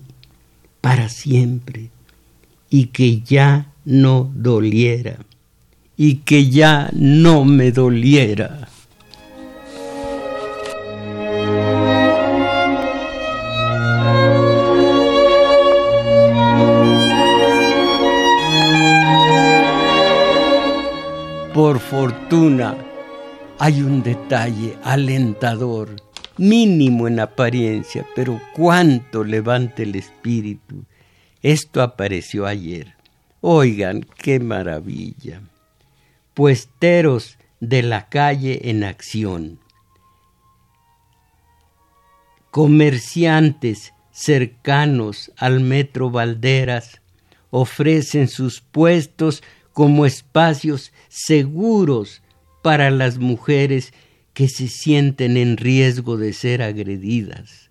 para 0.81 1.09
siempre 1.09 1.91
y 2.69 2.87
que 2.87 3.21
ya 3.21 3.73
no 3.85 4.31
doliera 4.35 5.19
y 5.97 6.17
que 6.17 6.49
ya 6.49 6.91
no 6.95 7.45
me 7.45 7.73
doliera. 7.73 8.69
Por 21.61 21.79
fortuna 21.79 22.75
hay 23.59 23.83
un 23.83 24.03
detalle 24.03 24.79
alentador, 24.83 25.95
mínimo 26.39 27.07
en 27.07 27.21
apariencia, 27.21 28.07
pero 28.17 28.41
cuánto 28.55 29.25
levanta 29.25 29.83
el 29.83 29.95
espíritu. 29.95 30.87
Esto 31.43 31.83
apareció 31.83 32.47
ayer. 32.47 32.95
Oigan, 33.43 34.07
qué 34.17 34.41
maravilla. 34.41 35.43
Puesteros 36.33 37.37
de 37.61 37.83
la 37.83 38.09
calle 38.09 38.71
en 38.71 38.83
acción. 38.83 39.59
Comerciantes 42.51 43.93
cercanos 44.13 45.31
al 45.37 45.61
metro 45.61 46.11
Valderas 46.11 47.03
ofrecen 47.51 48.29
sus 48.29 48.63
puestos 48.63 49.43
como 49.73 50.07
espacios 50.07 50.93
seguros 51.09 52.23
para 52.62 52.91
las 52.91 53.18
mujeres 53.18 53.93
que 54.35 54.49
se 54.49 54.68
sienten 54.68 55.37
en 55.37 55.57
riesgo 55.57 56.16
de 56.16 56.33
ser 56.33 56.62
agredidas. 56.62 57.71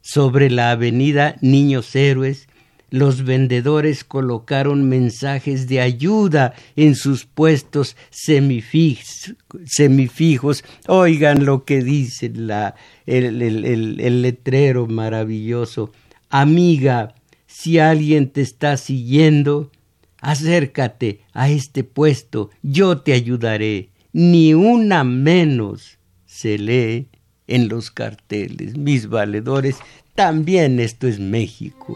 Sobre 0.00 0.50
la 0.50 0.70
avenida 0.70 1.36
Niños 1.40 1.94
Héroes, 1.96 2.48
los 2.90 3.24
vendedores 3.24 4.04
colocaron 4.04 4.88
mensajes 4.88 5.66
de 5.66 5.80
ayuda 5.80 6.54
en 6.76 6.94
sus 6.94 7.24
puestos 7.24 7.96
semifijos. 8.10 9.34
Oigan 10.86 11.44
lo 11.44 11.64
que 11.64 11.82
dice 11.82 12.30
el 13.06 14.22
letrero 14.22 14.86
maravilloso. 14.86 15.90
Amiga, 16.30 17.14
si 17.46 17.78
alguien 17.78 18.28
te 18.28 18.42
está 18.42 18.76
siguiendo, 18.76 19.72
acércate 20.24 21.20
a 21.34 21.50
este 21.50 21.84
puesto, 21.84 22.50
yo 22.62 22.98
te 22.98 23.12
ayudaré. 23.12 23.90
Ni 24.12 24.54
una 24.54 25.04
menos 25.04 25.98
se 26.24 26.58
lee 26.58 27.08
en 27.46 27.68
los 27.68 27.90
carteles. 27.90 28.76
Mis 28.76 29.08
valedores, 29.08 29.76
también 30.14 30.80
esto 30.80 31.06
es 31.06 31.20
México. 31.20 31.94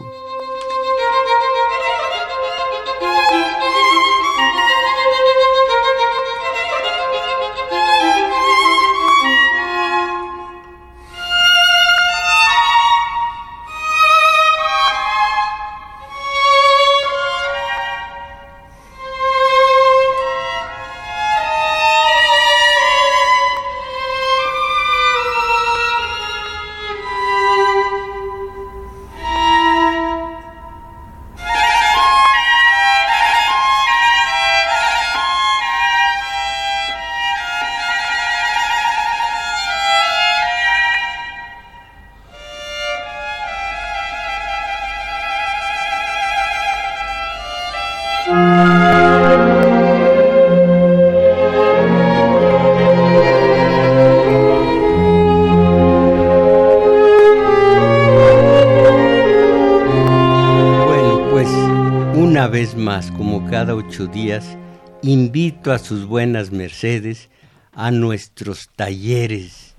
Días, 64.07 64.57
invito 65.01 65.71
a 65.71 65.79
sus 65.79 66.05
buenas 66.05 66.51
mercedes 66.51 67.29
a 67.73 67.91
nuestros 67.91 68.69
talleres, 68.75 69.75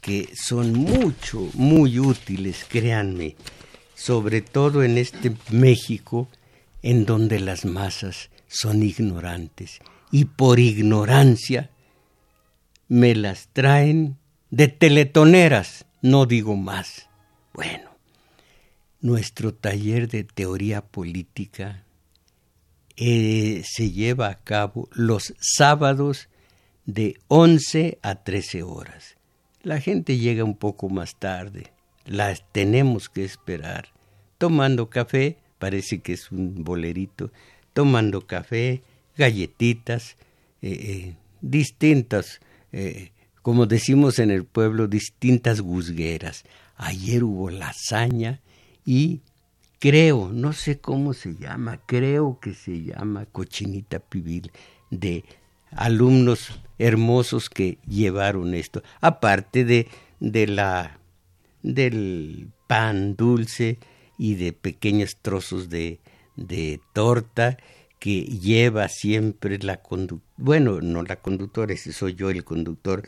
que 0.00 0.28
son 0.34 0.72
mucho, 0.72 1.48
muy 1.54 1.98
útiles, 1.98 2.64
créanme, 2.68 3.36
sobre 3.94 4.40
todo 4.40 4.82
en 4.82 4.98
este 4.98 5.32
México, 5.50 6.28
en 6.82 7.06
donde 7.06 7.40
las 7.40 7.64
masas 7.64 8.30
son 8.46 8.82
ignorantes 8.82 9.80
y 10.10 10.26
por 10.26 10.60
ignorancia 10.60 11.70
me 12.88 13.14
las 13.14 13.48
traen 13.52 14.16
de 14.50 14.68
teletoneras, 14.68 15.86
no 16.02 16.26
digo 16.26 16.56
más. 16.56 17.08
Bueno, 17.52 17.90
nuestro 19.00 19.52
taller 19.52 20.08
de 20.08 20.24
teoría 20.24 20.82
política 20.82 21.85
eh, 22.96 23.62
se 23.64 23.90
lleva 23.90 24.28
a 24.28 24.38
cabo 24.38 24.88
los 24.92 25.34
sábados 25.40 26.28
de 26.84 27.18
11 27.28 27.98
a 28.02 28.16
13 28.16 28.62
horas. 28.62 29.16
La 29.62 29.80
gente 29.80 30.18
llega 30.18 30.44
un 30.44 30.56
poco 30.56 30.88
más 30.88 31.16
tarde, 31.16 31.72
las 32.04 32.44
tenemos 32.52 33.08
que 33.08 33.24
esperar, 33.24 33.88
tomando 34.38 34.88
café, 34.88 35.36
parece 35.58 36.00
que 36.00 36.12
es 36.12 36.30
un 36.30 36.62
bolerito, 36.64 37.32
tomando 37.72 38.26
café, 38.26 38.82
galletitas, 39.16 40.16
eh, 40.62 40.70
eh, 40.70 41.14
distintas, 41.40 42.40
como 43.42 43.66
decimos 43.66 44.18
en 44.18 44.30
el 44.30 44.44
pueblo, 44.44 44.86
distintas 44.86 45.60
guzgueras. 45.62 46.44
Ayer 46.76 47.24
hubo 47.24 47.48
lasaña 47.48 48.40
y 48.84 49.22
creo, 49.78 50.30
no 50.32 50.52
sé 50.52 50.78
cómo 50.78 51.12
se 51.12 51.36
llama, 51.36 51.80
creo 51.86 52.38
que 52.40 52.54
se 52.54 52.82
llama 52.82 53.26
cochinita 53.26 53.98
pibil, 53.98 54.50
de 54.90 55.24
alumnos 55.70 56.60
hermosos 56.78 57.50
que 57.50 57.78
llevaron 57.86 58.54
esto, 58.54 58.82
aparte 59.00 59.64
de, 59.64 59.88
de 60.20 60.46
la 60.46 60.98
del 61.62 62.48
pan 62.66 63.16
dulce 63.16 63.78
y 64.18 64.36
de 64.36 64.52
pequeños 64.52 65.16
trozos 65.20 65.68
de, 65.68 66.00
de 66.36 66.80
torta 66.92 67.58
que 67.98 68.22
lleva 68.22 68.88
siempre 68.88 69.58
la 69.58 69.82
conductora, 69.82 70.32
bueno, 70.36 70.80
no 70.80 71.02
la 71.02 71.16
conductora, 71.16 71.72
ese 71.72 71.92
soy 71.92 72.14
yo 72.14 72.30
el 72.30 72.44
conductor, 72.44 73.02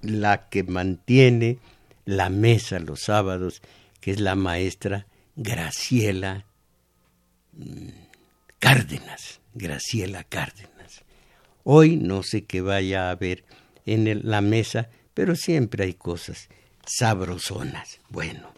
la 0.00 0.48
que 0.48 0.64
mantiene 0.64 1.58
la 2.04 2.28
mesa 2.28 2.80
los 2.80 3.02
sábados, 3.02 3.62
que 4.00 4.10
es 4.10 4.20
la 4.20 4.34
maestra 4.34 5.06
Graciela 5.36 6.44
mm, 7.52 7.88
Cárdenas, 8.58 9.40
Graciela 9.54 10.24
Cárdenas. 10.24 11.02
Hoy 11.64 11.96
no 11.96 12.22
sé 12.22 12.44
qué 12.44 12.60
vaya 12.60 13.08
a 13.08 13.12
haber 13.12 13.44
en 13.86 14.28
la 14.28 14.40
mesa, 14.40 14.88
pero 15.14 15.36
siempre 15.36 15.84
hay 15.84 15.94
cosas 15.94 16.48
sabrosonas. 16.86 18.00
Bueno, 18.08 18.52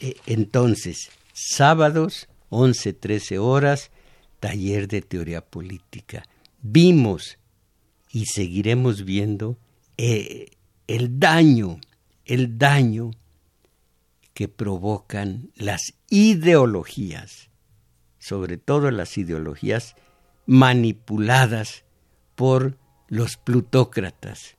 e, 0.00 0.16
entonces, 0.26 1.10
sábados, 1.32 2.28
11, 2.50 2.92
13 2.94 3.38
horas, 3.38 3.90
taller 4.40 4.88
de 4.88 5.02
teoría 5.02 5.40
política. 5.40 6.24
Vimos 6.62 7.38
y 8.10 8.26
seguiremos 8.26 9.04
viendo 9.04 9.58
eh, 9.96 10.46
el 10.86 11.18
daño, 11.18 11.80
el 12.24 12.58
daño 12.58 13.10
que 14.38 14.46
provocan 14.46 15.50
las 15.56 15.94
ideologías, 16.10 17.50
sobre 18.20 18.56
todo 18.56 18.92
las 18.92 19.18
ideologías 19.18 19.96
manipuladas 20.46 21.84
por 22.36 22.78
los 23.08 23.36
plutócratas, 23.36 24.56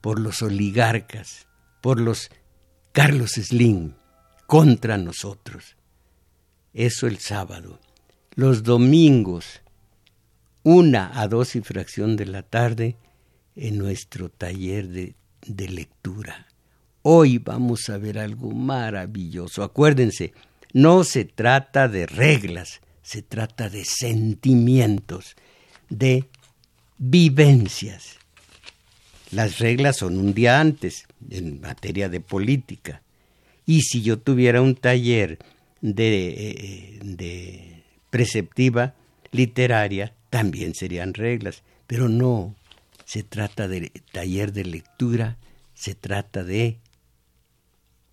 por 0.00 0.20
los 0.20 0.40
oligarcas, 0.40 1.48
por 1.80 2.00
los 2.00 2.30
Carlos 2.92 3.32
Slim, 3.32 3.96
contra 4.46 4.98
nosotros. 4.98 5.76
Eso 6.72 7.08
el 7.08 7.18
sábado. 7.18 7.80
Los 8.36 8.62
domingos, 8.62 9.62
una 10.62 11.20
a 11.20 11.26
dos 11.26 11.56
y 11.56 11.60
fracción 11.60 12.14
de 12.14 12.26
la 12.26 12.44
tarde, 12.44 12.96
en 13.56 13.78
nuestro 13.78 14.28
taller 14.28 14.86
de, 14.86 15.16
de 15.44 15.68
lectura. 15.68 16.46
Hoy 17.02 17.38
vamos 17.38 17.88
a 17.88 17.98
ver 17.98 18.18
algo 18.18 18.50
maravilloso. 18.50 19.62
Acuérdense, 19.62 20.32
no 20.72 21.04
se 21.04 21.24
trata 21.24 21.88
de 21.88 22.06
reglas, 22.06 22.80
se 23.02 23.22
trata 23.22 23.70
de 23.70 23.84
sentimientos, 23.84 25.36
de 25.88 26.24
vivencias. 26.98 28.18
Las 29.30 29.58
reglas 29.58 29.98
son 29.98 30.18
un 30.18 30.34
día 30.34 30.60
antes 30.60 31.06
en 31.30 31.60
materia 31.60 32.08
de 32.08 32.20
política. 32.20 33.02
Y 33.64 33.82
si 33.82 34.02
yo 34.02 34.18
tuviera 34.18 34.62
un 34.62 34.74
taller 34.74 35.38
de, 35.80 36.28
eh, 36.28 36.98
de 37.02 37.84
preceptiva 38.10 38.94
literaria, 39.30 40.14
también 40.30 40.74
serían 40.74 41.14
reglas. 41.14 41.62
Pero 41.86 42.08
no, 42.08 42.54
se 43.04 43.22
trata 43.22 43.68
de 43.68 43.92
taller 44.12 44.52
de 44.52 44.64
lectura, 44.64 45.36
se 45.74 45.94
trata 45.94 46.42
de 46.42 46.78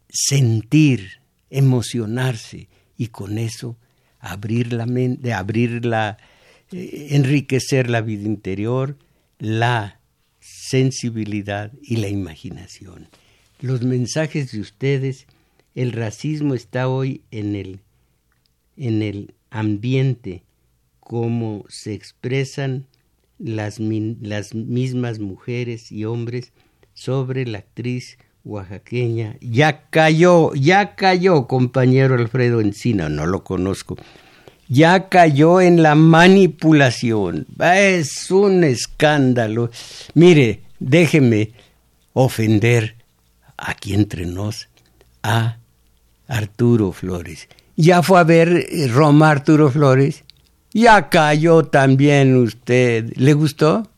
sentir, 0.09 1.21
emocionarse 1.49 2.67
y 2.97 3.07
con 3.07 3.37
eso 3.37 3.77
abrir 4.19 4.73
la 4.73 4.85
mente, 4.85 5.33
abrir 5.33 5.85
la, 5.85 6.17
eh, 6.71 7.07
enriquecer 7.11 7.89
la 7.89 8.01
vida 8.01 8.25
interior, 8.25 8.97
la 9.39 9.99
sensibilidad 10.39 11.71
y 11.81 11.97
la 11.97 12.07
imaginación. 12.07 13.07
Los 13.61 13.83
mensajes 13.83 14.51
de 14.51 14.59
ustedes, 14.59 15.27
el 15.75 15.91
racismo 15.91 16.55
está 16.55 16.87
hoy 16.89 17.21
en 17.31 17.55
el, 17.55 17.79
en 18.77 19.01
el 19.01 19.33
ambiente, 19.49 20.43
como 20.99 21.65
se 21.69 21.93
expresan 21.93 22.87
las, 23.37 23.79
las 23.79 24.55
mismas 24.55 25.19
mujeres 25.19 25.91
y 25.91 26.05
hombres 26.05 26.51
sobre 26.93 27.45
la 27.45 27.59
actriz 27.59 28.17
oaxaqueña. 28.45 29.35
Ya 29.41 29.89
cayó, 29.89 30.53
ya 30.53 30.95
cayó, 30.95 31.47
compañero 31.47 32.15
Alfredo 32.15 32.61
Encina, 32.61 33.09
no 33.09 33.25
lo 33.25 33.43
conozco 33.43 33.97
ya 34.67 35.09
cayó 35.09 35.61
en 35.61 35.83
la 35.83 35.95
manipulación. 35.95 37.45
Es 37.59 38.31
un 38.31 38.63
escándalo. 38.63 39.69
Mire, 40.13 40.61
déjeme 40.79 41.51
ofender 42.13 42.95
aquí 43.57 43.93
entre 43.93 44.25
nos 44.25 44.67
a 45.23 45.57
Arturo 46.27 46.91
Flores. 46.91 47.47
Ya 47.75 48.01
fue 48.01 48.19
a 48.19 48.23
ver 48.23 48.65
eh, 48.69 48.87
Roma 48.87 49.29
Arturo 49.29 49.69
Flores. 49.69 50.23
Ya 50.71 51.09
cayó 51.09 51.65
también 51.65 52.35
usted. 52.35 53.13
¿Le 53.15 53.33
gustó? 53.33 53.89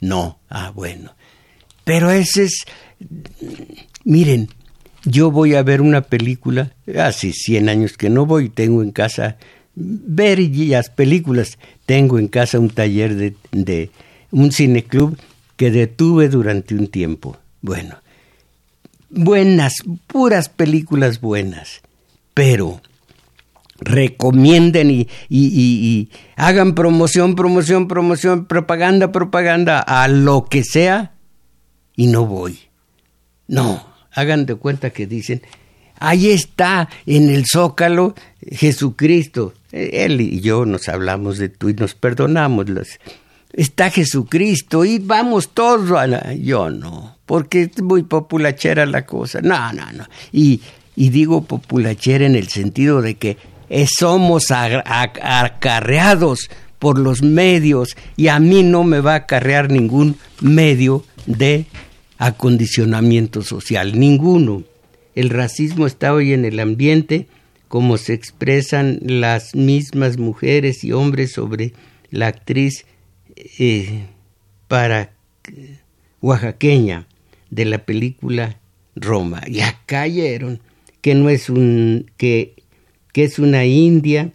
No. 0.00 0.38
Ah, 0.48 0.72
bueno. 0.74 1.14
Pero 1.84 2.10
ese 2.10 2.44
es... 2.44 2.64
Miren, 4.04 4.48
yo 5.04 5.30
voy 5.30 5.54
a 5.54 5.62
ver 5.62 5.80
una 5.80 6.02
película, 6.02 6.72
hace 6.98 7.32
100 7.32 7.68
años 7.68 7.96
que 7.96 8.10
no 8.10 8.26
voy, 8.26 8.48
tengo 8.48 8.82
en 8.82 8.92
casa 8.92 9.36
ver 9.74 10.38
las 10.38 10.90
películas. 10.90 11.58
Tengo 11.86 12.18
en 12.18 12.28
casa 12.28 12.58
un 12.58 12.70
taller 12.70 13.14
de, 13.14 13.34
de 13.50 13.90
un 14.30 14.52
cineclub 14.52 15.18
que 15.56 15.70
detuve 15.70 16.28
durante 16.28 16.74
un 16.74 16.88
tiempo. 16.88 17.36
Bueno, 17.60 17.96
buenas, 19.10 19.74
puras 20.06 20.48
películas 20.48 21.20
buenas, 21.20 21.80
pero 22.34 22.80
recomienden 23.78 24.90
y, 24.90 25.08
y, 25.28 25.46
y, 25.48 26.10
hagan 26.36 26.74
promoción, 26.74 27.34
promoción, 27.34 27.88
promoción, 27.88 28.46
propaganda, 28.46 29.10
propaganda, 29.12 29.80
a 29.80 30.08
lo 30.08 30.46
que 30.46 30.62
sea, 30.64 31.11
y 31.96 32.06
no 32.06 32.26
voy. 32.26 32.58
No, 33.48 33.84
hagan 34.12 34.46
de 34.46 34.54
cuenta 34.54 34.90
que 34.90 35.06
dicen, 35.06 35.42
ahí 35.98 36.30
está 36.30 36.88
en 37.06 37.30
el 37.30 37.44
zócalo 37.46 38.14
Jesucristo, 38.50 39.54
él 39.72 40.20
y 40.20 40.40
yo 40.40 40.66
nos 40.66 40.88
hablamos 40.88 41.38
de 41.38 41.48
tú 41.48 41.68
y 41.68 41.74
nos 41.74 41.94
perdonamos. 41.94 42.66
Está 43.52 43.90
Jesucristo 43.90 44.84
y 44.84 44.98
vamos 44.98 45.50
todos 45.50 45.98
a 45.98 46.06
la... 46.06 46.34
Yo 46.34 46.70
no, 46.70 47.18
porque 47.26 47.62
es 47.62 47.82
muy 47.82 48.02
populachera 48.02 48.86
la 48.86 49.04
cosa. 49.04 49.40
No, 49.42 49.72
no, 49.72 49.90
no. 49.92 50.06
Y, 50.32 50.60
y 50.96 51.10
digo 51.10 51.44
populachera 51.44 52.26
en 52.26 52.36
el 52.36 52.48
sentido 52.48 53.02
de 53.02 53.16
que 53.16 53.36
somos 53.86 54.50
acarreados 54.50 56.50
por 56.78 56.98
los 56.98 57.22
medios 57.22 57.96
y 58.16 58.28
a 58.28 58.40
mí 58.40 58.62
no 58.62 58.84
me 58.84 59.00
va 59.00 59.12
a 59.12 59.16
acarrear 59.16 59.70
ningún 59.70 60.16
medio 60.40 61.04
de 61.26 61.66
acondicionamiento 62.18 63.42
social, 63.42 63.98
ninguno. 63.98 64.64
El 65.14 65.30
racismo 65.30 65.86
está 65.86 66.14
hoy 66.14 66.32
en 66.32 66.44
el 66.44 66.60
ambiente 66.60 67.26
como 67.72 67.96
se 67.96 68.12
expresan 68.12 68.98
las 69.02 69.54
mismas 69.54 70.18
mujeres 70.18 70.84
y 70.84 70.92
hombres 70.92 71.32
sobre 71.32 71.72
la 72.10 72.26
actriz 72.26 72.84
eh, 73.58 74.04
para 74.68 75.12
oaxaqueña 76.20 77.06
de 77.48 77.64
la 77.64 77.78
película 77.78 78.60
Roma. 78.94 79.42
Ya 79.48 79.80
cayeron 79.86 80.60
que 81.00 81.14
no 81.14 81.30
es 81.30 81.48
un 81.48 82.10
que, 82.18 82.54
que 83.12 83.24
es 83.24 83.38
una 83.38 83.64
india, 83.64 84.32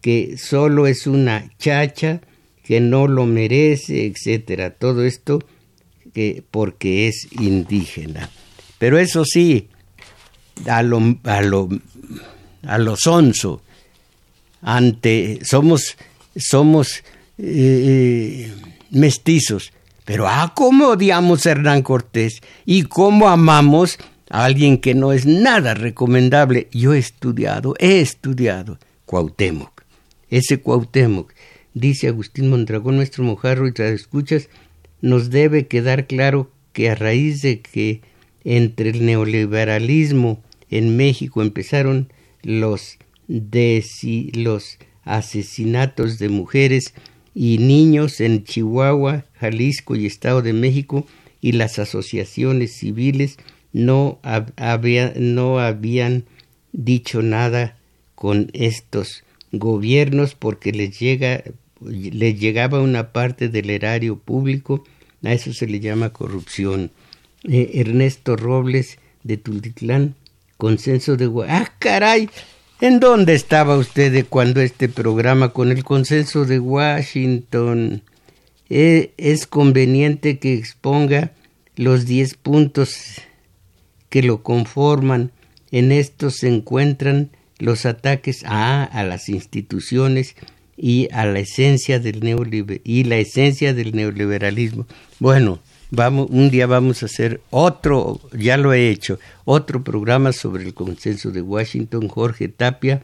que 0.00 0.36
solo 0.36 0.88
es 0.88 1.06
una 1.06 1.48
chacha, 1.58 2.20
que 2.64 2.80
no 2.80 3.06
lo 3.06 3.24
merece, 3.24 4.06
etcétera. 4.06 4.70
Todo 4.70 5.04
esto 5.04 5.40
que 6.12 6.42
porque 6.50 7.08
es 7.08 7.28
indígena. 7.32 8.30
Pero 8.78 8.98
eso 8.98 9.24
sí, 9.24 9.68
a 10.66 10.82
lo, 10.82 11.18
a 11.24 11.42
lo 11.42 11.68
a 12.66 12.78
los 12.78 13.06
onzo, 13.06 13.62
ante, 14.62 15.40
somos, 15.44 15.96
somos 16.36 17.02
eh, 17.38 18.52
mestizos, 18.90 19.72
pero 20.04 20.26
ah, 20.28 20.52
cómo 20.54 20.88
odiamos 20.88 21.46
a 21.46 21.52
Hernán 21.52 21.82
Cortés 21.82 22.40
y 22.66 22.84
cómo 22.84 23.28
amamos 23.28 23.98
a 24.28 24.44
alguien 24.44 24.78
que 24.78 24.94
no 24.94 25.12
es 25.12 25.26
nada 25.26 25.74
recomendable. 25.74 26.68
Yo 26.72 26.94
he 26.94 26.98
estudiado, 26.98 27.74
he 27.78 28.00
estudiado 28.00 28.78
Cuauhtémoc, 29.06 29.82
ese 30.28 30.60
Cuauhtémoc, 30.60 31.32
dice 31.74 32.08
Agustín 32.08 32.50
Mondragón, 32.50 32.96
nuestro 32.96 33.24
mojarro 33.24 33.66
y 33.68 33.72
tras 33.72 33.92
escuchas, 33.92 34.48
nos 35.00 35.30
debe 35.30 35.66
quedar 35.66 36.06
claro 36.06 36.50
que 36.72 36.90
a 36.90 36.94
raíz 36.94 37.42
de 37.42 37.60
que 37.60 38.00
entre 38.44 38.90
el 38.90 39.04
neoliberalismo 39.04 40.42
en 40.70 40.96
México 40.96 41.42
empezaron 41.42 42.12
los, 42.42 42.98
los 43.26 44.78
asesinatos 45.04 46.18
de 46.18 46.28
mujeres 46.28 46.94
y 47.34 47.58
niños 47.58 48.20
en 48.20 48.44
Chihuahua, 48.44 49.24
Jalisco 49.34 49.96
y 49.96 50.06
Estado 50.06 50.42
de 50.42 50.52
México 50.52 51.06
y 51.40 51.52
las 51.52 51.78
asociaciones 51.78 52.72
civiles 52.72 53.38
no, 53.72 54.20
no 55.16 55.58
habían 55.58 56.24
dicho 56.72 57.22
nada 57.22 57.76
con 58.14 58.50
estos 58.52 59.24
gobiernos 59.52 60.34
porque 60.34 60.72
les, 60.72 60.98
llega, 60.98 61.42
les 61.80 62.38
llegaba 62.38 62.80
una 62.80 63.12
parte 63.12 63.48
del 63.48 63.70
erario 63.70 64.18
público, 64.18 64.84
a 65.22 65.32
eso 65.32 65.52
se 65.52 65.66
le 65.66 65.80
llama 65.80 66.10
corrupción. 66.10 66.90
Eh, 67.44 67.70
Ernesto 67.74 68.36
Robles 68.36 68.98
de 69.22 69.36
Tultitlán 69.36 70.14
consenso 70.60 71.16
de 71.16 71.28
Ah, 71.48 71.72
caray. 71.80 72.28
¿En 72.80 73.00
dónde 73.00 73.34
estaba 73.34 73.76
usted 73.76 74.24
cuando 74.28 74.60
este 74.60 74.88
programa 74.88 75.52
con 75.52 75.72
el 75.72 75.82
consenso 75.82 76.44
de 76.44 76.60
Washington? 76.60 78.02
Eh, 78.68 79.12
es 79.16 79.46
conveniente 79.46 80.38
que 80.38 80.54
exponga 80.54 81.32
los 81.76 82.06
diez 82.06 82.34
puntos 82.34 83.20
que 84.08 84.22
lo 84.22 84.42
conforman. 84.42 85.32
En 85.72 85.92
estos 85.92 86.36
se 86.36 86.48
encuentran 86.48 87.30
los 87.58 87.84
ataques 87.84 88.44
a, 88.44 88.84
a 88.84 89.02
las 89.02 89.28
instituciones 89.28 90.36
y 90.80 91.08
a 91.12 91.26
la 91.26 91.40
esencia 91.40 92.00
del 92.00 92.20
y 92.84 93.04
la 93.04 93.16
esencia 93.18 93.74
del 93.74 93.94
neoliberalismo. 93.94 94.86
Bueno, 95.18 95.60
Vamos, 95.92 96.28
un 96.30 96.50
día 96.50 96.68
vamos 96.68 97.02
a 97.02 97.06
hacer 97.06 97.40
otro, 97.50 98.20
ya 98.32 98.56
lo 98.56 98.72
he 98.72 98.90
hecho, 98.90 99.18
otro 99.44 99.82
programa 99.82 100.32
sobre 100.32 100.62
el 100.62 100.72
consenso 100.72 101.32
de 101.32 101.42
Washington. 101.42 102.06
Jorge 102.06 102.46
Tapia, 102.46 103.02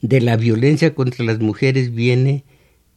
de 0.00 0.20
la 0.20 0.36
violencia 0.36 0.96
contra 0.96 1.24
las 1.24 1.38
mujeres 1.38 1.94
viene 1.94 2.42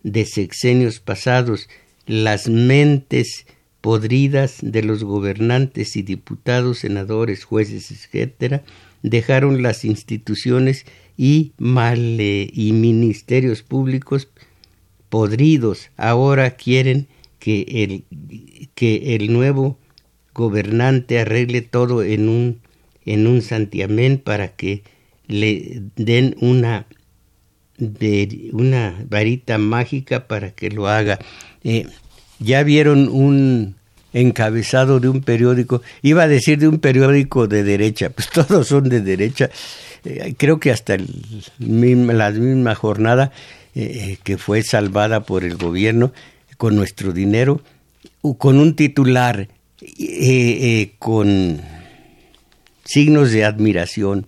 de 0.02 0.26
sexenios 0.26 1.00
pasados. 1.00 1.70
Las 2.08 2.50
mentes 2.50 3.46
podridas 3.80 4.58
de 4.64 4.82
los 4.82 5.04
gobernantes 5.04 5.96
y 5.96 6.02
diputados, 6.02 6.80
senadores, 6.80 7.44
jueces, 7.44 7.92
etc., 7.92 8.64
dejaron 9.04 9.62
las 9.62 9.86
instituciones 9.86 10.88
y, 11.18 11.54
y 11.58 12.72
ministerios 12.72 13.64
públicos 13.64 14.28
podridos. 15.10 15.90
Ahora 15.98 16.52
quieren 16.52 17.08
que 17.40 17.66
el, 17.70 18.04
que 18.74 19.16
el 19.16 19.32
nuevo 19.32 19.78
gobernante 20.34 21.20
arregle 21.20 21.62
todo 21.62 22.04
en 22.04 22.28
un, 22.28 22.60
en 23.06 23.28
un 23.28 23.42
santiamén 23.42 24.18
para 24.18 24.50
que 24.50 24.84
le 25.28 25.84
den 25.96 26.36
una, 26.40 26.86
una 28.52 29.06
varita 29.10 29.58
mágica 29.58 30.28
para 30.28 30.52
que 30.52 30.70
lo 30.70 30.88
haga. 30.88 31.20
Eh, 31.64 31.88
ya 32.40 32.64
vieron 32.64 33.08
un 33.08 33.76
encabezado 34.16 35.00
de 35.00 35.10
un 35.10 35.22
periódico, 35.22 35.82
iba 36.02 36.24
a 36.24 36.28
decir 36.28 36.58
de 36.58 36.68
un 36.68 36.80
periódico 36.80 37.48
de 37.48 37.64
derecha, 37.64 38.10
pues 38.10 38.30
todos 38.34 38.68
son 38.68 38.90
de 38.90 39.02
derecha, 39.02 39.50
eh, 40.06 40.34
creo 40.38 40.60
que 40.60 40.72
hasta 40.72 40.98
la 40.98 42.32
misma 42.32 42.76
jornada 42.76 43.32
eh, 43.76 44.18
que 44.24 44.38
fue 44.38 44.64
salvada 44.64 45.24
por 45.24 45.44
el 45.44 45.58
gobierno 45.58 46.14
con 46.58 46.76
nuestro 46.76 47.12
dinero, 47.12 47.62
con 48.38 48.58
un 48.58 48.76
titular 48.76 49.50
con 50.98 51.62
signos 52.86 53.32
de 53.32 53.44
admiración. 53.44 54.26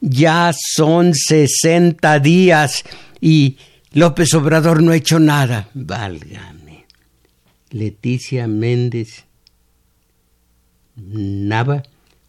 Ya 0.00 0.52
son 0.52 1.14
60 1.14 2.18
días 2.18 2.84
y 3.20 3.56
López 3.92 4.34
Obrador 4.34 4.82
no 4.82 4.92
ha 4.92 4.96
hecho 4.96 5.20
nada. 5.20 5.68
Válgame. 5.74 6.59
Leticia 7.70 8.46
Méndez 8.46 9.24
Nava, 10.96 11.82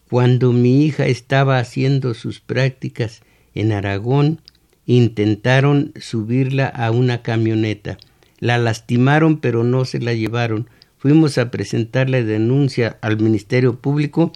cuando 0.10 0.54
mi 0.54 0.86
hija 0.86 1.06
estaba 1.08 1.60
haciendo 1.60 2.14
sus 2.14 2.40
prácticas 2.40 3.22
en 3.54 3.72
Aragón, 3.72 4.40
intentaron 4.86 5.94
subirla 6.00 6.68
a 6.68 6.92
una 6.92 7.22
camioneta. 7.22 7.98
La 8.40 8.58
lastimaron 8.58 9.38
pero 9.38 9.64
no 9.64 9.86
se 9.86 10.00
la 10.00 10.14
llevaron. 10.14 10.70
Fuimos 10.98 11.38
a 11.38 11.52
presentarle 11.52 12.24
denuncia 12.24 12.98
al 13.02 13.20
Ministerio 13.20 13.80
Público 13.80 14.32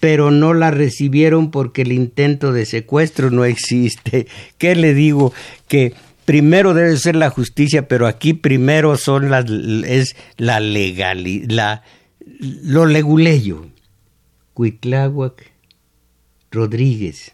pero 0.00 0.30
no 0.30 0.54
la 0.54 0.70
recibieron 0.70 1.50
porque 1.50 1.82
el 1.82 1.92
intento 1.92 2.52
de 2.52 2.66
secuestro 2.66 3.30
no 3.30 3.44
existe. 3.46 4.26
¿Qué 4.58 4.74
le 4.74 4.94
digo? 4.94 5.32
Que 5.68 5.94
primero 6.26 6.74
debe 6.74 6.96
ser 6.98 7.16
la 7.16 7.30
justicia, 7.30 7.88
pero 7.88 8.06
aquí 8.06 8.34
primero 8.34 8.98
son 8.98 9.30
las 9.30 9.46
es 9.48 10.14
la 10.36 10.60
lo 12.28 12.84
leguleyo. 12.84 13.66
Cuitláhuac, 14.52 15.50
Rodríguez. 16.50 17.32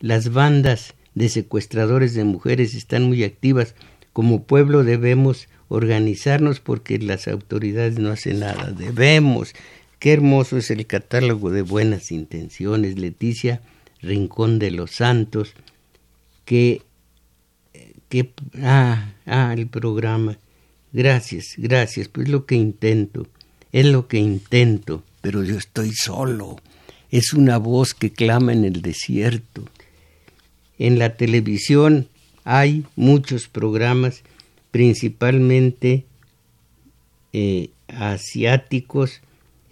Las 0.00 0.30
bandas 0.30 0.94
de 1.14 1.30
secuestradores 1.30 2.12
de 2.12 2.24
mujeres 2.24 2.74
están 2.74 3.04
muy 3.04 3.24
activas. 3.24 3.74
Como 4.12 4.42
pueblo 4.42 4.84
debemos 4.84 5.48
organizarnos 5.68 6.60
porque 6.60 6.98
las 6.98 7.26
autoridades 7.26 7.98
no 7.98 8.10
hacen 8.10 8.40
nada. 8.40 8.70
Debemos 8.70 9.54
Qué 10.04 10.12
hermoso 10.12 10.58
es 10.58 10.70
el 10.70 10.86
catálogo 10.86 11.50
de 11.50 11.62
buenas 11.62 12.12
intenciones, 12.12 12.98
Leticia 12.98 13.62
Rincón 14.02 14.58
de 14.58 14.70
los 14.70 14.90
Santos, 14.90 15.54
que, 16.44 16.82
que 18.14 18.30
ah, 18.62 19.12
ah, 19.26 19.52
el 19.56 19.66
programa. 19.66 20.38
Gracias, 20.92 21.54
gracias, 21.56 22.06
pues 22.06 22.28
lo 22.28 22.46
que 22.46 22.54
intento, 22.54 23.26
es 23.72 23.86
lo 23.86 24.06
que 24.06 24.18
intento, 24.18 25.02
pero 25.20 25.42
yo 25.42 25.58
estoy 25.58 25.90
solo. 25.92 26.56
Es 27.10 27.32
una 27.32 27.58
voz 27.58 27.92
que 27.92 28.12
clama 28.12 28.52
en 28.52 28.64
el 28.64 28.82
desierto. 28.82 29.64
En 30.78 31.00
la 31.00 31.16
televisión 31.16 32.06
hay 32.44 32.84
muchos 32.94 33.48
programas, 33.48 34.22
principalmente 34.70 36.04
eh, 37.32 37.70
asiáticos, 37.88 39.22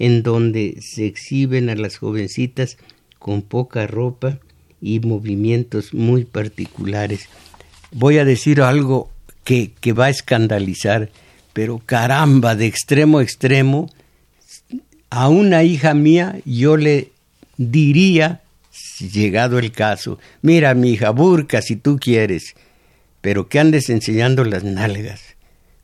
en 0.01 0.25
donde 0.25 0.81
se 0.81 1.07
exhiben 1.07 1.71
a 1.71 1.77
las 1.77 1.97
jovencitas 1.97 2.77
con 3.21 3.43
poca 3.43 3.87
ropa 3.87 4.41
y 4.81 4.99
movimientos 4.99 5.95
muy 5.95 6.25
particulares. 6.25 7.29
Voy 7.93 8.19
a 8.19 8.25
decir 8.25 8.61
algo 8.63 9.11
que, 9.45 9.73
que 9.81 9.93
va 9.93 10.07
a 10.07 10.11
escandalizar, 10.11 11.11
pero 11.53 11.79
caramba, 11.79 12.55
de 12.57 12.67
extremo 12.67 13.19
a 13.19 13.23
extremo, 13.23 13.91
a 15.11 15.29
una 15.29 15.63
hija 15.63 15.95
mía 15.95 16.39
yo 16.45 16.77
le 16.77 17.11
diría, 17.57 18.41
llegado 18.99 19.59
el 19.59 19.73
caso, 19.73 20.19
mira 20.41 20.75
mi 20.75 20.93
hija, 20.93 21.11
burca 21.11 21.61
si 21.61 21.77
tú 21.77 21.99
quieres, 21.99 22.55
pero 23.21 23.49
que 23.49 23.61
andes 23.61 23.91
enseñando 23.91 24.45
las 24.45 24.65
nalgas 24.65 25.21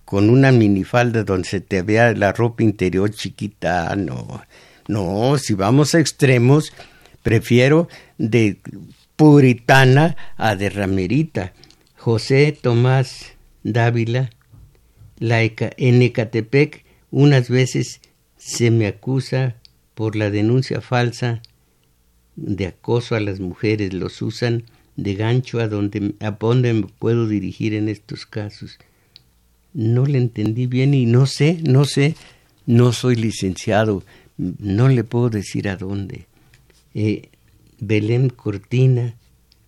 con 0.08 0.30
una 0.30 0.52
minifalda 0.52 1.22
donde 1.22 1.46
se 1.46 1.60
te 1.60 1.82
vea 1.82 2.12
la 2.14 2.32
ropa 2.32 2.62
interior 2.62 3.10
chiquita, 3.10 3.94
no, 3.94 4.42
no, 4.86 5.36
si 5.36 5.52
vamos 5.52 5.94
a 5.94 6.00
extremos, 6.00 6.72
prefiero 7.22 7.88
de 8.16 8.56
puritana 9.16 10.16
a 10.38 10.56
de 10.56 10.70
ramerita. 10.70 11.52
José 12.10 12.56
Tomás 12.58 13.34
Dávila, 13.64 14.30
la 15.18 15.42
en 15.42 16.00
Ecatepec, 16.00 16.86
unas 17.10 17.50
veces 17.50 18.00
se 18.38 18.70
me 18.70 18.86
acusa 18.86 19.56
por 19.94 20.16
la 20.16 20.30
denuncia 20.30 20.80
falsa 20.80 21.42
de 22.34 22.68
acoso 22.68 23.14
a 23.14 23.20
las 23.20 23.40
mujeres, 23.40 23.92
los 23.92 24.22
usan 24.22 24.62
de 24.96 25.16
gancho 25.16 25.60
a 25.60 25.68
donde, 25.68 26.14
a 26.20 26.30
dónde 26.30 26.72
me 26.72 26.86
puedo 26.86 27.28
dirigir 27.28 27.74
en 27.74 27.90
estos 27.90 28.24
casos 28.24 28.78
no 29.74 30.06
le 30.06 30.16
entendí 30.16 30.64
bien 30.64 30.94
y 30.94 31.04
no 31.04 31.26
sé, 31.26 31.58
no 31.62 31.84
sé, 31.84 32.14
no 32.64 32.94
soy 32.94 33.16
licenciado, 33.16 34.02
no 34.38 34.88
le 34.88 35.04
puedo 35.04 35.28
decir 35.28 35.68
a 35.68 35.76
dónde. 35.76 36.26
Eh, 36.94 37.28
Belén 37.78 38.30
Cortina, 38.30 39.14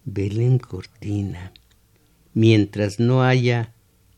Belén 0.07 0.59
Cortina. 0.59 1.53
Mientras 2.35 3.01
no 3.01 3.22
haya 3.22 3.72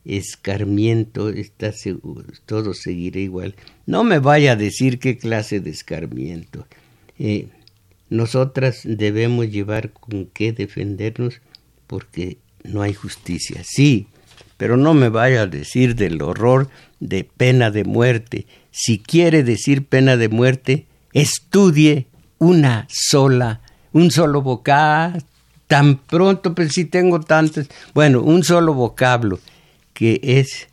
escarmiento, 0.05 1.29
está 1.29 1.73
seguro, 1.73 2.27
todo 2.47 2.75
seguirá 2.75 3.21
igual. 3.21 3.55
No 3.87 4.05
me 4.05 4.19
vaya 4.19 4.53
a 4.53 4.57
decir 4.57 4.99
qué 4.99 5.17
clase 5.17 5.61
de 5.61 5.71
escarmiento. 5.71 6.67
Eh, 7.19 7.49
nosotras 8.11 8.81
debemos 8.85 9.51
llevar 9.51 9.93
con 9.93 10.27
qué 10.27 10.53
defendernos 10.53 11.41
porque 11.87 12.39
no 12.65 12.83
hay 12.83 12.95
justicia. 12.95 13.63
Sí, 13.65 14.07
pero 14.57 14.77
no 14.77 14.95
me 14.95 15.09
vaya 15.09 15.43
a 15.43 15.47
decir 15.47 15.95
del 15.95 16.21
horror 16.21 16.69
de 17.01 17.25
pena 17.25 17.71
de 17.71 17.85
muerte. 17.85 18.47
Si 18.71 18.99
quiere 18.99 19.43
decir 19.43 19.87
pena 19.87 20.17
de 20.17 20.29
muerte, 20.29 20.87
estudie 21.13 22.07
una 22.39 22.87
sola, 22.91 23.61
un 23.93 24.11
solo 24.11 24.43
vocablo, 24.43 25.23
tan 25.73 25.97
pronto, 25.97 26.55
pero 26.55 26.69
si 26.69 26.85
tengo 26.85 27.21
tantos, 27.21 27.67
bueno, 27.95 28.21
un 28.21 28.45
solo 28.45 28.75
vocablo, 28.75 29.41
que 29.95 30.21
es, 30.23 30.69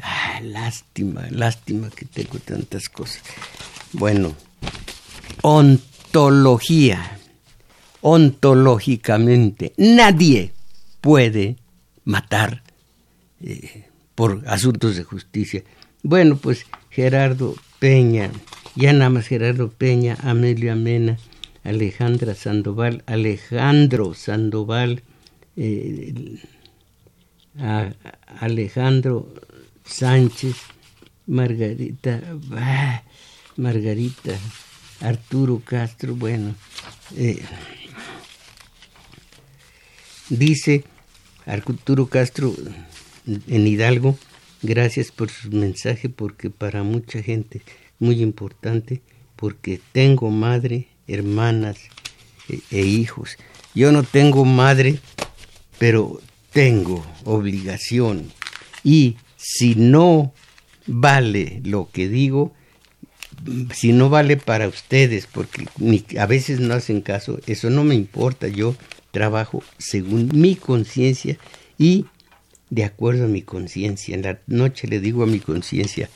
ah, 0.00 0.38
lástima, 0.44 1.26
lástima 1.30 1.90
que 1.90 2.04
tengo 2.04 2.38
tantas 2.38 2.88
cosas. 2.88 3.20
Bueno, 3.92 4.32
ontología, 5.42 7.18
ontológicamente, 8.00 9.72
nadie 9.76 10.52
puede 11.00 11.56
matar 12.04 12.62
eh, 13.40 13.88
por 14.14 14.44
asuntos 14.46 14.94
de 14.94 15.02
justicia. 15.02 15.64
Bueno, 16.04 16.36
pues 16.36 16.64
Gerardo 16.90 17.56
Peña, 17.80 18.30
ya 18.76 18.92
nada 18.92 19.10
más 19.10 19.26
Gerardo 19.26 19.68
Peña, 19.68 20.16
Amelio 20.22 20.72
Amena, 20.72 21.18
Alejandra 21.68 22.34
Sandoval, 22.34 23.02
Alejandro 23.06 24.14
Sandoval, 24.14 25.02
eh, 25.56 26.38
Alejandro 28.40 29.28
Sánchez, 29.84 30.56
Margarita, 31.26 32.20
Margarita, 33.56 34.38
Arturo 35.00 35.60
Castro, 35.62 36.14
bueno, 36.14 36.54
eh, 37.16 37.42
dice 40.30 40.84
Arturo 41.44 42.06
Castro 42.06 42.54
en 43.26 43.66
Hidalgo, 43.66 44.16
gracias 44.62 45.12
por 45.12 45.28
su 45.28 45.50
mensaje 45.50 46.08
porque 46.08 46.48
para 46.48 46.82
mucha 46.82 47.22
gente 47.22 47.60
muy 47.98 48.22
importante 48.22 49.02
porque 49.36 49.80
tengo 49.92 50.30
madre, 50.30 50.88
hermanas 51.08 51.78
e, 52.48 52.60
e 52.70 52.82
hijos. 52.82 53.36
Yo 53.74 53.92
no 53.92 54.02
tengo 54.02 54.44
madre, 54.44 54.98
pero 55.78 56.20
tengo 56.52 57.04
obligación 57.24 58.30
y 58.84 59.16
si 59.36 59.74
no 59.74 60.32
vale 60.86 61.60
lo 61.64 61.88
que 61.92 62.08
digo, 62.08 62.52
si 63.72 63.92
no 63.92 64.08
vale 64.08 64.36
para 64.36 64.66
ustedes, 64.68 65.26
porque 65.26 65.66
a 66.18 66.26
veces 66.26 66.60
no 66.60 66.74
hacen 66.74 67.00
caso, 67.00 67.38
eso 67.46 67.70
no 67.70 67.84
me 67.84 67.94
importa, 67.94 68.48
yo 68.48 68.74
trabajo 69.10 69.62
según 69.78 70.30
mi 70.34 70.56
conciencia 70.56 71.38
y 71.78 72.06
de 72.70 72.84
acuerdo 72.84 73.24
a 73.24 73.28
mi 73.28 73.42
conciencia. 73.42 74.14
En 74.14 74.22
la 74.22 74.40
noche 74.46 74.88
le 74.88 75.00
digo 75.00 75.22
a 75.22 75.26
mi 75.26 75.40
conciencia, 75.40 76.10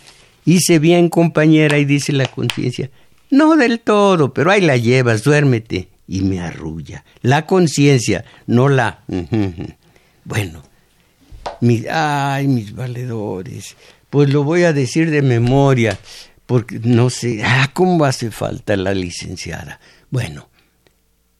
hice 0.44 0.78
bien 0.78 1.08
compañera 1.08 1.78
y 1.78 1.84
dice 1.84 2.12
la 2.12 2.26
conciencia, 2.26 2.90
no 3.32 3.56
del 3.56 3.80
todo, 3.80 4.34
pero 4.34 4.50
ahí 4.50 4.60
la 4.60 4.76
llevas, 4.76 5.24
duérmete. 5.24 5.88
Y 6.06 6.20
me 6.20 6.40
arrulla. 6.40 7.04
La 7.22 7.46
conciencia, 7.46 8.26
no 8.46 8.68
la... 8.68 9.02
Bueno, 10.24 10.62
mis, 11.60 11.88
ay, 11.88 12.46
mis 12.46 12.74
valedores, 12.74 13.74
pues 14.10 14.28
lo 14.28 14.44
voy 14.44 14.64
a 14.64 14.74
decir 14.74 15.10
de 15.10 15.22
memoria, 15.22 15.98
porque 16.44 16.78
no 16.84 17.08
sé, 17.08 17.42
ah, 17.42 17.70
¿cómo 17.72 18.04
hace 18.04 18.30
falta 18.30 18.76
la 18.76 18.92
licenciada? 18.92 19.80
Bueno, 20.10 20.50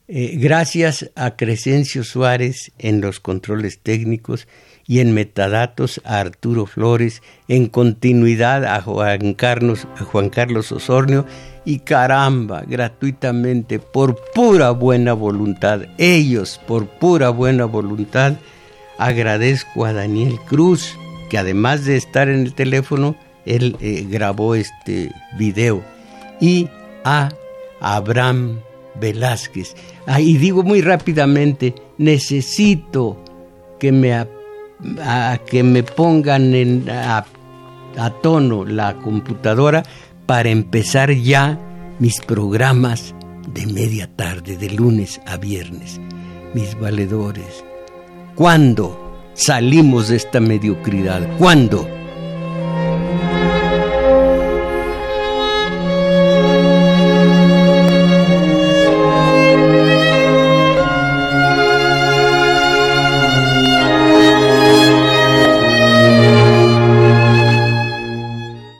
eh, 0.07 0.35
gracias 0.37 1.11
a 1.15 1.35
Crescencio 1.35 2.03
Suárez 2.03 2.71
en 2.79 3.01
los 3.01 3.19
controles 3.19 3.79
técnicos 3.79 4.47
y 4.87 4.99
en 4.99 5.13
metadatos 5.13 6.01
a 6.03 6.19
Arturo 6.19 6.65
Flores, 6.65 7.21
en 7.47 7.67
continuidad 7.67 8.65
a 8.65 8.81
Juan 8.81 9.35
Carlos, 9.35 9.87
a 9.95 10.03
Juan 10.03 10.29
Carlos 10.29 10.71
Osornio 10.71 11.25
y 11.65 11.79
caramba, 11.79 12.63
gratuitamente, 12.67 13.79
por 13.79 14.19
pura 14.33 14.71
buena 14.71 15.13
voluntad, 15.13 15.81
ellos 15.97 16.59
por 16.67 16.87
pura 16.87 17.29
buena 17.29 17.65
voluntad, 17.65 18.33
agradezco 18.97 19.85
a 19.85 19.93
Daniel 19.93 20.39
Cruz, 20.47 20.97
que 21.29 21.37
además 21.37 21.85
de 21.85 21.95
estar 21.95 22.29
en 22.29 22.41
el 22.41 22.53
teléfono, 22.53 23.15
él 23.45 23.77
eh, 23.79 24.05
grabó 24.09 24.55
este 24.55 25.11
video, 25.37 25.83
y 26.39 26.67
a 27.03 27.29
Abraham 27.79 28.59
Velázquez. 28.99 29.75
Ah, 30.05 30.21
y 30.21 30.37
digo 30.37 30.63
muy 30.63 30.81
rápidamente, 30.81 31.75
necesito 31.97 33.17
que 33.79 33.91
me 33.91 34.27
que 35.49 35.63
me 35.63 35.83
pongan 35.83 36.53
en, 36.53 36.89
a, 36.89 37.25
tono 38.21 38.65
la 38.65 38.95
computadora 38.95 39.83
para 40.25 40.49
empezar 40.49 41.11
ya 41.11 41.59
mis 41.99 42.19
programas 42.21 43.13
de 43.53 43.65
media 43.67 44.09
tarde, 44.15 44.57
de 44.57 44.69
lunes 44.69 45.21
a 45.25 45.37
viernes. 45.37 45.99
Mis 46.53 46.79
valedores, 46.79 47.63
¿cuándo 48.35 49.21
salimos 49.33 50.09
de 50.09 50.17
esta 50.17 50.39
mediocridad? 50.39 51.27
¿Cuándo? 51.37 51.87